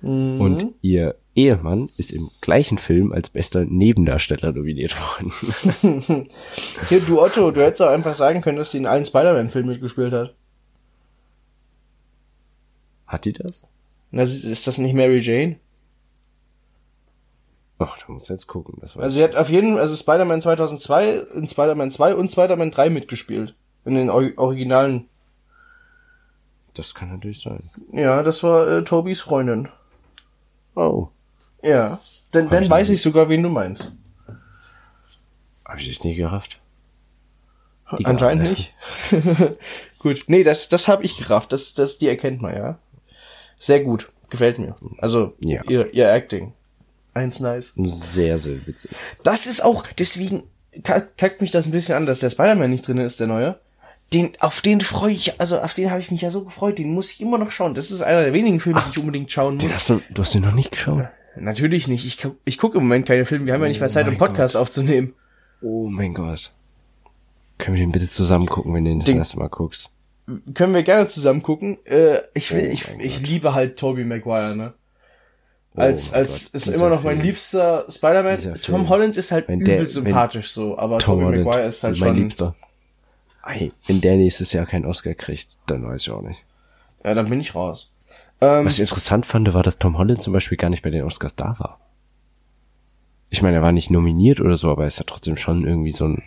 Mhm. 0.00 0.40
Und 0.40 0.66
ihr 0.80 1.16
Ehemann 1.34 1.90
ist 1.98 2.12
im 2.12 2.30
gleichen 2.40 2.78
Film 2.78 3.12
als 3.12 3.28
bester 3.28 3.66
Nebendarsteller 3.66 4.52
nominiert 4.52 4.96
worden. 4.98 5.32
Hier, 6.88 7.00
du 7.00 7.20
Otto, 7.20 7.50
du 7.50 7.60
hättest 7.62 7.82
auch 7.82 7.90
einfach 7.90 8.14
sagen 8.14 8.40
können, 8.40 8.56
dass 8.56 8.70
sie 8.72 8.78
in 8.78 8.86
allen 8.86 9.04
Spider-Man-Filmen 9.04 9.68
mitgespielt 9.68 10.14
hat. 10.14 10.34
Hat 13.06 13.24
die 13.26 13.34
das? 13.34 13.64
Na, 14.10 14.22
ist 14.22 14.44
ist 14.44 14.66
das 14.66 14.78
nicht 14.78 14.94
Mary 14.94 15.18
Jane? 15.18 15.56
Ach, 17.78 17.98
da 17.98 18.12
muss 18.12 18.28
jetzt 18.28 18.46
gucken. 18.46 18.78
Das 18.80 18.96
Also 18.96 19.16
sie 19.16 19.24
hat 19.24 19.36
auf 19.36 19.50
jeden 19.50 19.78
also 19.78 19.94
Spider-Man 19.96 20.40
2002, 20.40 21.26
in 21.34 21.46
Spider-Man 21.46 21.90
2 21.90 22.14
und 22.14 22.30
Spider-man 22.30 22.70
3 22.70 22.90
mitgespielt. 22.90 23.54
In 23.84 23.94
den 23.94 24.10
Or 24.10 24.30
Originalen. 24.36 25.08
das 26.74 26.94
kann 26.94 27.10
natürlich 27.10 27.42
sein. 27.42 27.70
Ja, 27.92 28.22
das 28.22 28.42
war 28.42 28.66
äh, 28.68 28.84
Tobys 28.84 29.20
Freundin. 29.20 29.68
Oh. 30.74 31.08
Ja. 31.62 31.98
Dann, 32.32 32.50
dann 32.50 32.68
weiß 32.68 32.90
ich 32.90 33.00
sogar, 33.00 33.28
wen 33.28 33.42
du 33.42 33.48
meinst. 33.48 33.94
Habe 35.64 35.80
ich 35.80 35.88
das 35.88 36.04
nie 36.04 36.14
gerafft? 36.14 36.60
Egal. 37.92 38.12
Anscheinend 38.12 38.44
nicht. 38.44 38.74
gut. 39.98 40.24
Nee, 40.26 40.42
das, 40.42 40.68
das 40.68 40.88
habe 40.88 41.04
ich 41.04 41.18
gerafft. 41.18 41.52
Das, 41.52 41.74
das, 41.74 41.98
die 41.98 42.08
erkennt 42.08 42.42
man, 42.42 42.54
ja. 42.54 42.78
Sehr 43.58 43.80
gut. 43.82 44.10
Gefällt 44.30 44.58
mir. 44.58 44.74
Also, 44.98 45.34
Ja. 45.40 45.62
ihr, 45.68 45.92
ihr 45.94 46.10
Acting. 46.12 46.52
Eins 47.14 47.40
nice. 47.40 47.72
Sehr, 47.76 48.38
sehr 48.38 48.66
witzig. 48.66 48.90
Das 49.22 49.46
ist 49.46 49.64
auch, 49.64 49.84
deswegen 49.98 50.42
kack- 50.82 51.16
kackt 51.16 51.40
mich 51.40 51.50
das 51.50 51.66
ein 51.66 51.72
bisschen 51.72 51.94
an, 51.96 52.06
dass 52.06 52.20
der 52.20 52.30
Spider-Man 52.30 52.70
nicht 52.70 52.86
drin 52.86 52.98
ist, 52.98 53.20
der 53.20 53.26
neue. 53.28 53.58
Den, 54.12 54.32
auf 54.40 54.60
den 54.60 54.80
freue 54.80 55.12
ich, 55.12 55.40
also 55.40 55.58
auf 55.60 55.74
den 55.74 55.90
habe 55.90 56.00
ich 56.00 56.10
mich 56.10 56.20
ja 56.20 56.30
so 56.30 56.44
gefreut, 56.44 56.78
den 56.78 56.92
muss 56.92 57.10
ich 57.12 57.20
immer 57.20 57.38
noch 57.38 57.50
schauen. 57.50 57.74
Das 57.74 57.90
ist 57.90 58.02
einer 58.02 58.22
der 58.22 58.32
wenigen 58.32 58.60
Filme, 58.60 58.80
die 58.86 58.90
ich 58.90 58.98
unbedingt 58.98 59.32
schauen 59.32 59.58
Den 59.58 59.68
muss. 59.68 59.76
hast 59.76 59.90
du, 59.90 60.00
du 60.10 60.22
hast 60.22 60.34
den 60.34 60.42
noch 60.42 60.52
nicht 60.54 60.70
geschaut? 60.70 61.06
Natürlich 61.38 61.88
nicht. 61.88 62.04
Ich, 62.06 62.26
ich 62.44 62.58
gucke 62.58 62.78
im 62.78 62.84
Moment 62.84 63.06
keine 63.06 63.24
Filme. 63.24 63.46
Wir 63.46 63.54
haben 63.54 63.62
ja 63.62 63.68
nicht 63.68 63.80
mehr 63.80 63.88
Zeit, 63.88 64.06
um 64.08 64.16
Podcast 64.16 64.56
aufzunehmen. 64.56 65.14
Oh 65.62 65.88
mein 65.88 66.14
Gott. 66.14 66.52
Können 67.58 67.76
wir 67.76 67.82
den 67.84 67.92
bitte 67.92 68.06
zusammen 68.08 68.46
gucken, 68.46 68.74
wenn 68.74 68.84
du 68.84 68.90
den 68.90 68.98
das 69.00 69.06
Den- 69.06 69.18
erste 69.18 69.38
Mal 69.38 69.48
guckst? 69.48 69.90
Können 70.54 70.74
wir 70.74 70.82
gerne 70.82 71.06
zusammen 71.06 71.42
gucken. 71.42 71.78
Äh, 71.84 72.18
ich 72.34 72.52
will, 72.52 72.68
Oh 72.68 72.72
ich, 72.72 72.84
ich 72.98 73.18
Gott. 73.18 73.26
liebe 73.28 73.54
halt 73.54 73.78
Tobey 73.78 74.04
Maguire, 74.04 74.56
ne? 74.56 74.74
Als, 75.76 76.10
mein 76.12 76.20
als 76.20 76.44
Gott, 76.46 76.54
ist 76.54 76.66
immer 76.68 76.88
noch 76.88 77.02
mein 77.04 77.16
Film. 77.16 77.26
liebster 77.26 77.84
Spider-Man. 77.88 78.54
Tom. 78.62 78.88
Holland 78.88 79.16
ist 79.16 79.30
halt 79.30 79.46
Wenn 79.46 79.60
übel 79.60 79.76
der- 79.76 79.88
sympathisch 79.88 80.50
so, 80.50 80.76
aber 80.78 80.98
Tom 80.98 81.20
Tobey 81.20 81.38
Maguire 81.44 81.66
ist 81.66 81.84
halt 81.84 81.98
mein 82.00 82.08
schon. 82.08 82.16
Liebster. 82.16 82.54
Ey, 83.44 83.72
wenn 83.86 84.00
der 84.00 84.16
nächstes 84.16 84.52
Jahr 84.52 84.66
keinen 84.66 84.86
Oscar 84.86 85.14
kriegt, 85.14 85.56
dann 85.66 85.86
weiß 85.86 86.02
ich 86.02 86.10
auch 86.10 86.22
nicht. 86.22 86.44
Ja, 87.04 87.14
dann 87.14 87.28
bin 87.30 87.38
ich 87.38 87.54
raus. 87.54 87.92
Ähm, 88.40 88.64
Was 88.64 88.74
ich 88.74 88.80
interessant 88.80 89.24
fand, 89.26 89.52
war, 89.54 89.62
dass 89.62 89.78
Tom 89.78 89.96
Holland 89.96 90.20
zum 90.22 90.32
Beispiel 90.32 90.58
gar 90.58 90.70
nicht 90.70 90.82
bei 90.82 90.90
den 90.90 91.04
Oscars 91.04 91.36
da 91.36 91.54
war. 91.58 91.78
Ich 93.30 93.42
meine, 93.42 93.56
er 93.56 93.62
war 93.62 93.72
nicht 93.72 93.90
nominiert 93.90 94.40
oder 94.40 94.56
so, 94.56 94.70
aber 94.70 94.82
er 94.82 94.88
ist 94.88 94.98
ja 94.98 95.04
trotzdem 95.06 95.36
schon 95.36 95.66
irgendwie 95.66 95.92
so 95.92 96.06
ein 96.08 96.22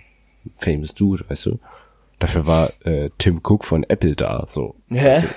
famous 0.56 0.94
Dude, 0.94 1.26
weißt 1.30 1.48
du? 1.48 1.60
Dafür 2.20 2.46
war 2.48 2.72
äh, 2.86 3.10
Tim 3.18 3.38
Cook 3.44 3.64
von 3.66 3.84
Apple 3.84 4.16
da, 4.16 4.46
so. 4.48 4.76
hä? 4.90 5.24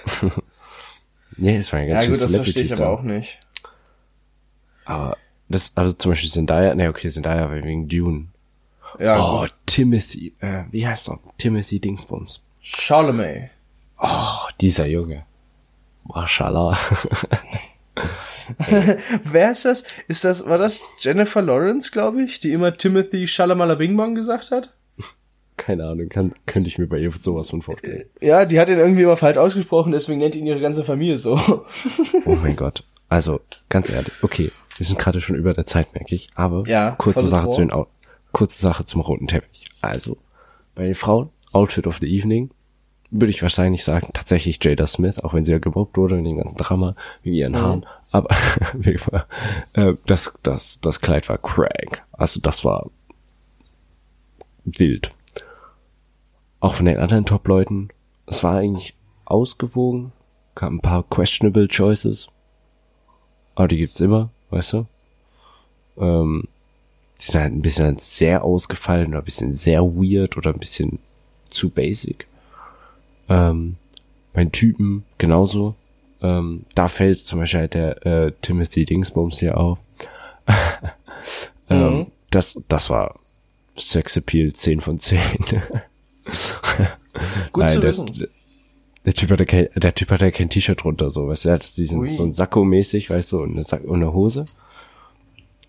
Ja, 1.38 1.53
es 1.53 1.73
war 1.73 1.81
ja 1.81 1.87
Ja 1.87 1.95
ganz 1.95 2.07
gut, 2.09 2.16
viele 2.16 2.27
das 2.29 2.37
verstehe 2.37 2.62
ich 2.64 2.68
Celebrities 2.68 2.81
aber 2.81 2.90
da. 2.90 2.95
auch 2.99 3.03
nicht. 3.03 3.40
Aber 4.85 5.16
das, 5.49 5.73
also 5.77 5.95
zum 5.97 6.11
Beispiel 6.12 6.29
Zendaya, 6.31 6.75
ne, 6.75 6.88
okay, 6.90 7.09
Zendaya 7.09 7.49
war 7.49 7.62
wegen 7.64 7.88
Dune. 7.88 8.27
Ja, 8.99 9.18
Oh, 9.18 9.40
gut. 9.40 9.55
Timothy, 9.64 10.35
äh, 10.40 10.64
wie 10.71 10.87
heißt 10.87 11.09
er? 11.09 11.18
Timothy 11.38 11.81
Dingsbums. 11.81 12.42
Charlemagne. 12.61 13.49
Oh, 13.99 14.49
dieser 14.61 14.87
Junge. 14.87 15.25
Mashallah. 16.05 16.77
Wer 19.25 19.51
ist 19.53 19.64
das? 19.64 19.85
Ist 20.09 20.25
das, 20.25 20.47
war 20.47 20.59
das 20.59 20.83
Jennifer 20.99 21.40
Lawrence, 21.42 21.90
glaube 21.90 22.23
ich, 22.23 22.40
die 22.40 22.53
immer 22.53 22.77
Timothy 22.77 23.27
Shalamala 23.27 23.77
Bing 23.77 23.97
Bong 23.97 24.14
gesagt 24.14 24.51
hat? 24.51 24.75
Keine 25.62 25.87
Ahnung, 25.87 26.09
kann, 26.09 26.35
könnte 26.44 26.68
ich 26.68 26.77
mir 26.77 26.88
bei 26.88 26.98
ihr 26.98 27.12
sowas 27.12 27.51
von 27.51 27.62
vorstellen. 27.62 28.03
Ja, 28.20 28.44
die 28.46 28.59
hat 28.59 28.68
ihn 28.68 28.79
irgendwie 28.79 29.03
immer 29.03 29.16
falsch 29.16 29.37
ausgesprochen, 29.37 29.92
deswegen 29.92 30.18
nennt 30.18 30.35
ihn 30.35 30.44
ihre 30.44 30.59
ganze 30.59 30.83
Familie 30.83 31.18
so. 31.18 31.38
Oh 32.25 32.35
mein 32.35 32.57
Gott. 32.57 32.83
Also, 33.09 33.38
ganz 33.68 33.88
ehrlich, 33.88 34.12
okay, 34.22 34.51
wir 34.77 34.87
sind 34.87 34.98
gerade 34.98 35.20
schon 35.20 35.37
über 35.37 35.55
der 35.55 35.64
Zeit, 35.64 35.94
merke 35.94 36.16
ich, 36.16 36.31
aber 36.35 36.64
Ja, 36.66 36.90
kurze 36.98 37.29
Sache 37.29 37.48
zu 37.48 37.61
den 37.61 37.72
kurze 38.33 38.61
Sache 38.61 38.85
zum 38.85 39.03
roten 39.03 39.29
Teppich. 39.29 39.66
Also, 39.81 40.16
bei 40.75 40.85
den 40.85 40.96
Frauen, 40.96 41.29
Outfit 41.53 41.87
of 41.87 41.98
the 42.01 42.09
Evening, 42.09 42.51
würde 43.12 43.31
ich 43.31 43.40
wahrscheinlich 43.42 43.85
sagen, 43.85 44.09
tatsächlich 44.12 44.59
Jada 44.64 44.88
Smith, 44.88 45.20
auch 45.20 45.33
wenn 45.33 45.44
sie 45.44 45.53
ja 45.53 45.59
gemobbt 45.59 45.96
wurde 45.96 46.18
in 46.18 46.25
dem 46.25 46.38
ganzen 46.38 46.57
Drama, 46.57 46.96
wegen 47.22 47.37
ihren 47.37 47.57
Haaren. 47.57 47.87
Aber 48.11 48.35
äh, 49.75 49.94
das, 50.07 50.35
das, 50.42 50.81
das 50.81 51.01
Kleid 51.01 51.29
war 51.29 51.38
crank. 51.38 52.03
Also 52.11 52.40
das 52.40 52.64
war 52.64 52.90
wild. 54.64 55.12
Auch 56.62 56.75
von 56.75 56.87
den 56.87 56.98
anderen 56.98 57.27
Top-Leuten, 57.27 57.88
es 58.27 58.44
war 58.44 58.59
eigentlich 58.59 58.94
ausgewogen, 59.25 60.12
gab 60.55 60.70
ein 60.70 60.81
paar 60.81 61.03
questionable 61.03 61.66
choices. 61.66 62.29
Aber 63.57 63.66
die 63.66 63.79
gibt's 63.79 64.01
immer, 64.01 64.31
weißt 64.51 64.75
du? 64.75 64.87
Ähm, 65.98 66.44
die 67.18 67.25
sind 67.25 67.40
halt 67.40 67.53
ein 67.53 67.62
bisschen 67.62 67.98
sehr 67.98 68.44
ausgefallen 68.44 69.09
oder 69.09 69.18
ein 69.18 69.25
bisschen 69.25 69.53
sehr 69.53 69.83
weird 69.83 70.37
oder 70.37 70.53
ein 70.53 70.59
bisschen 70.61 71.01
zu 71.51 71.68
basic. 71.70 72.29
Ähm, 73.29 73.77
mein 74.33 74.53
Typen 74.53 75.05
genauso. 75.18 75.75
Ähm, 76.22 76.64
da 76.77 76.87
fällt 76.87 77.20
zum 77.20 77.40
Beispiel 77.40 77.61
halt 77.61 77.75
der 77.75 78.07
äh, 78.07 78.33
Timothy 78.40 78.85
Dingsbums 78.85 79.40
hier 79.40 79.59
auf. 79.59 79.79
ähm, 81.68 81.98
Mhm. 81.98 82.07
das, 82.31 82.61
das 82.68 82.88
war 82.88 83.18
Sexappeal 83.77 84.53
10 84.53 84.81
von 84.81 85.01
10. 85.01 85.18
Gut 87.52 87.70
zu 87.70 87.80
der, 87.80 87.90
wissen. 87.90 88.28
der 89.04 89.14
Typ 89.14 89.30
hatte 89.30 89.44
kein, 89.44 89.68
der 89.74 89.94
Typ 89.94 90.11
hatte 90.11 90.32
kein 90.32 90.48
T-Shirt 90.48 90.82
drunter, 90.82 91.11
so, 91.11 91.28
weißt 91.28 91.44
du, 91.44 91.48
er 91.50 91.54
hat 91.54 91.76
diesen, 91.76 92.00
Ui. 92.00 92.11
so 92.11 92.22
ein 92.22 92.32
Sakko-mäßig, 92.32 93.11
weißt 93.11 93.32
du, 93.32 93.42
und 93.42 93.52
eine, 93.52 93.62
Sack, 93.62 93.85
und 93.85 93.96
eine 93.96 94.12
Hose. 94.12 94.44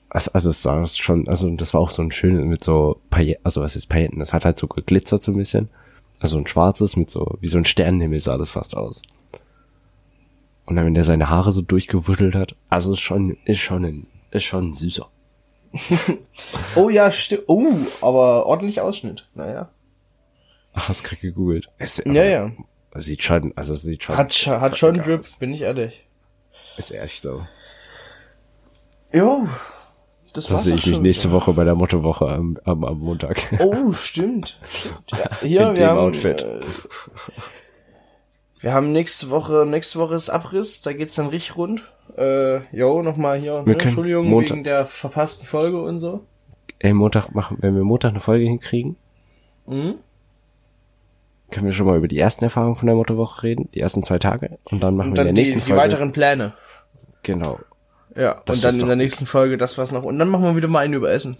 Also, 0.10 0.32
also 0.34 0.50
es 0.52 0.62
sah 0.62 0.86
schon, 0.88 1.28
also 1.28 1.50
das 1.56 1.74
war 1.74 1.82
auch 1.82 1.92
so 1.92 2.02
ein 2.02 2.12
schönes 2.12 2.46
mit 2.46 2.64
so 2.64 3.02
Pailletten, 3.10 3.44
also 3.44 3.62
was 3.62 3.76
ist 3.76 3.88
Pailletten? 3.88 4.20
Das 4.20 4.34
hat 4.34 4.46
halt 4.46 4.60
so 4.60 4.68
geglitzert 4.68 5.24
so 5.24 5.32
ein 5.32 5.38
bisschen. 5.38 5.70
Also 6.20 6.38
ein 6.38 6.48
schwarzes 6.48 6.96
mit 6.96 7.10
so, 7.10 7.38
wie 7.42 7.48
so 7.48 7.58
ein 7.58 7.66
Sternenhimmel 7.66 8.20
sah 8.20 8.38
das 8.38 8.52
fast 8.52 8.78
aus. 8.78 9.02
Und 10.66 10.76
dann, 10.76 10.86
wenn 10.86 10.94
der 10.94 11.04
seine 11.04 11.30
Haare 11.30 11.52
so 11.52 11.62
durchgewuschelt 11.62 12.36
hat, 12.36 12.56
also 12.70 12.94
ist 12.94 13.02
schon, 13.02 13.38
ist 13.46 13.60
schon 13.60 13.84
ein, 13.84 14.08
ist 14.32 14.44
schon 14.44 14.70
ein 14.70 14.74
süßer. 14.74 15.10
Oh 16.76 16.90
ja, 16.90 17.12
stimmt. 17.12 17.44
Oh, 17.48 17.76
aber 18.02 18.46
ordentlich 18.46 18.82
Ausschnitt. 18.82 19.28
Naja. 19.36 19.70
Ach, 20.74 20.90
hast 20.90 21.04
gerade 21.04 21.22
gegoogelt. 21.22 21.70
Ist, 21.78 22.04
Ja, 22.06 22.24
ja. 22.24 22.52
Sieht 22.96 23.24
schon, 23.24 23.54
also 23.56 23.76
sieht 23.76 24.04
schon. 24.04 24.18
Hat, 24.18 24.32
scha- 24.32 24.60
hat 24.60 24.78
schon. 24.78 25.00
Drip, 25.02 25.22
bin 25.40 25.54
ich 25.54 25.62
ehrlich. 25.64 26.06
Ist 26.78 26.92
echt 26.92 27.22
so. 27.24 27.42
Jo. 29.12 29.46
Das 30.34 30.46
Das 30.46 30.52
war's 30.52 30.64
sehe 30.66 30.76
ich 30.76 30.86
mich 30.86 30.96
schon 30.96 31.04
nächste. 31.04 31.32
Woche 31.32 31.54
bei 31.54 31.64
der 31.64 31.76
Mottowoche 31.76 32.28
am, 32.28 32.58
am, 32.66 32.84
am 32.84 33.00
Montag. 33.00 33.38
Oh, 33.60 33.92
stimmt. 33.94 34.60
Ja, 35.12 35.30
hier, 35.42 35.62
In 35.62 35.68
wir 35.70 35.74
dem 35.74 35.90
haben, 35.90 35.98
Outfit. 36.00 36.42
Äh, 36.42 36.62
wir 38.60 38.74
haben 38.74 38.92
nächste 38.94 39.30
Woche, 39.30 39.66
nächste 39.68 40.00
Woche 40.00 40.16
ist 40.16 40.30
Abriss, 40.30 40.82
da 40.82 40.94
geht's 40.94 41.16
dann 41.16 41.28
richtig 41.28 41.56
rund. 41.58 41.92
Äh, 42.18 42.62
jo, 42.76 43.02
nochmal 43.02 43.40
hier, 43.40 43.62
ne, 43.64 43.74
Entschuldigung 43.74 44.28
Montag- 44.28 44.56
wegen 44.56 44.64
der 44.64 44.86
verpassten 44.86 45.46
Folge 45.48 45.82
und 45.82 46.00
so. 46.00 46.26
Ey, 46.80 46.94
Montag 46.94 47.34
machen, 47.34 47.58
wenn 47.62 47.76
wir 47.76 47.84
Montag 47.84 48.10
eine 48.12 48.20
Folge 48.20 48.46
hinkriegen, 48.46 48.96
Mhm 49.66 49.96
können 51.54 51.68
wir 51.68 51.74
schon 51.74 51.86
mal 51.86 51.98
über 51.98 52.08
die 52.08 52.18
ersten 52.18 52.44
Erfahrungen 52.44 52.76
von 52.76 52.88
der 52.88 52.96
Mottowoche 52.96 53.44
reden, 53.44 53.70
die 53.74 53.80
ersten 53.80 54.04
zwei 54.04 54.18
Tage 54.18 54.58
und 54.66 54.82
dann 54.82 54.96
machen 54.96 55.10
und 55.10 55.18
dann 55.18 55.28
wir 55.28 55.30
in 55.30 55.36
der 55.36 55.44
die, 55.44 55.50
nächsten 55.50 55.60
die 55.60 55.72
Folge. 55.72 55.82
Die 55.82 55.94
weiteren 55.94 56.12
Pläne. 56.12 56.54
Genau. 57.22 57.60
Ja, 58.16 58.42
das 58.46 58.58
und 58.58 58.64
dann 58.66 58.80
in 58.80 58.88
der 58.88 58.96
nächsten 58.96 59.26
Folge 59.26 59.58
das 59.58 59.78
was 59.78 59.92
noch. 59.92 60.04
Und 60.04 60.20
dann 60.20 60.30
machen 60.30 60.44
wir 60.44 60.56
wieder 60.56 60.68
mal 60.68 60.80
einen 60.80 60.96
über 60.96 61.12
Essen. 61.12 61.38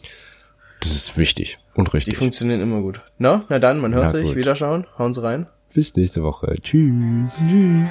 Das 0.82 0.96
ist 0.96 1.18
wichtig 1.18 1.60
und 1.76 1.94
richtig. 1.94 2.14
Die 2.14 2.18
funktionieren 2.18 2.62
immer 2.62 2.82
gut. 2.82 3.02
Na, 3.18 3.44
na 3.50 3.60
dann, 3.60 3.80
man 3.80 3.94
hört 3.94 4.06
na 4.06 4.10
sich. 4.10 4.28
Gut. 4.28 4.36
Wiederschauen. 4.36 4.86
Hauen 4.98 5.14
Sie 5.14 5.24
rein. 5.24 5.48
Bis 5.74 5.96
nächste 5.96 6.22
Woche. 6.24 6.56
Tschüss. 6.62 7.34
Tschüss. 7.48 7.90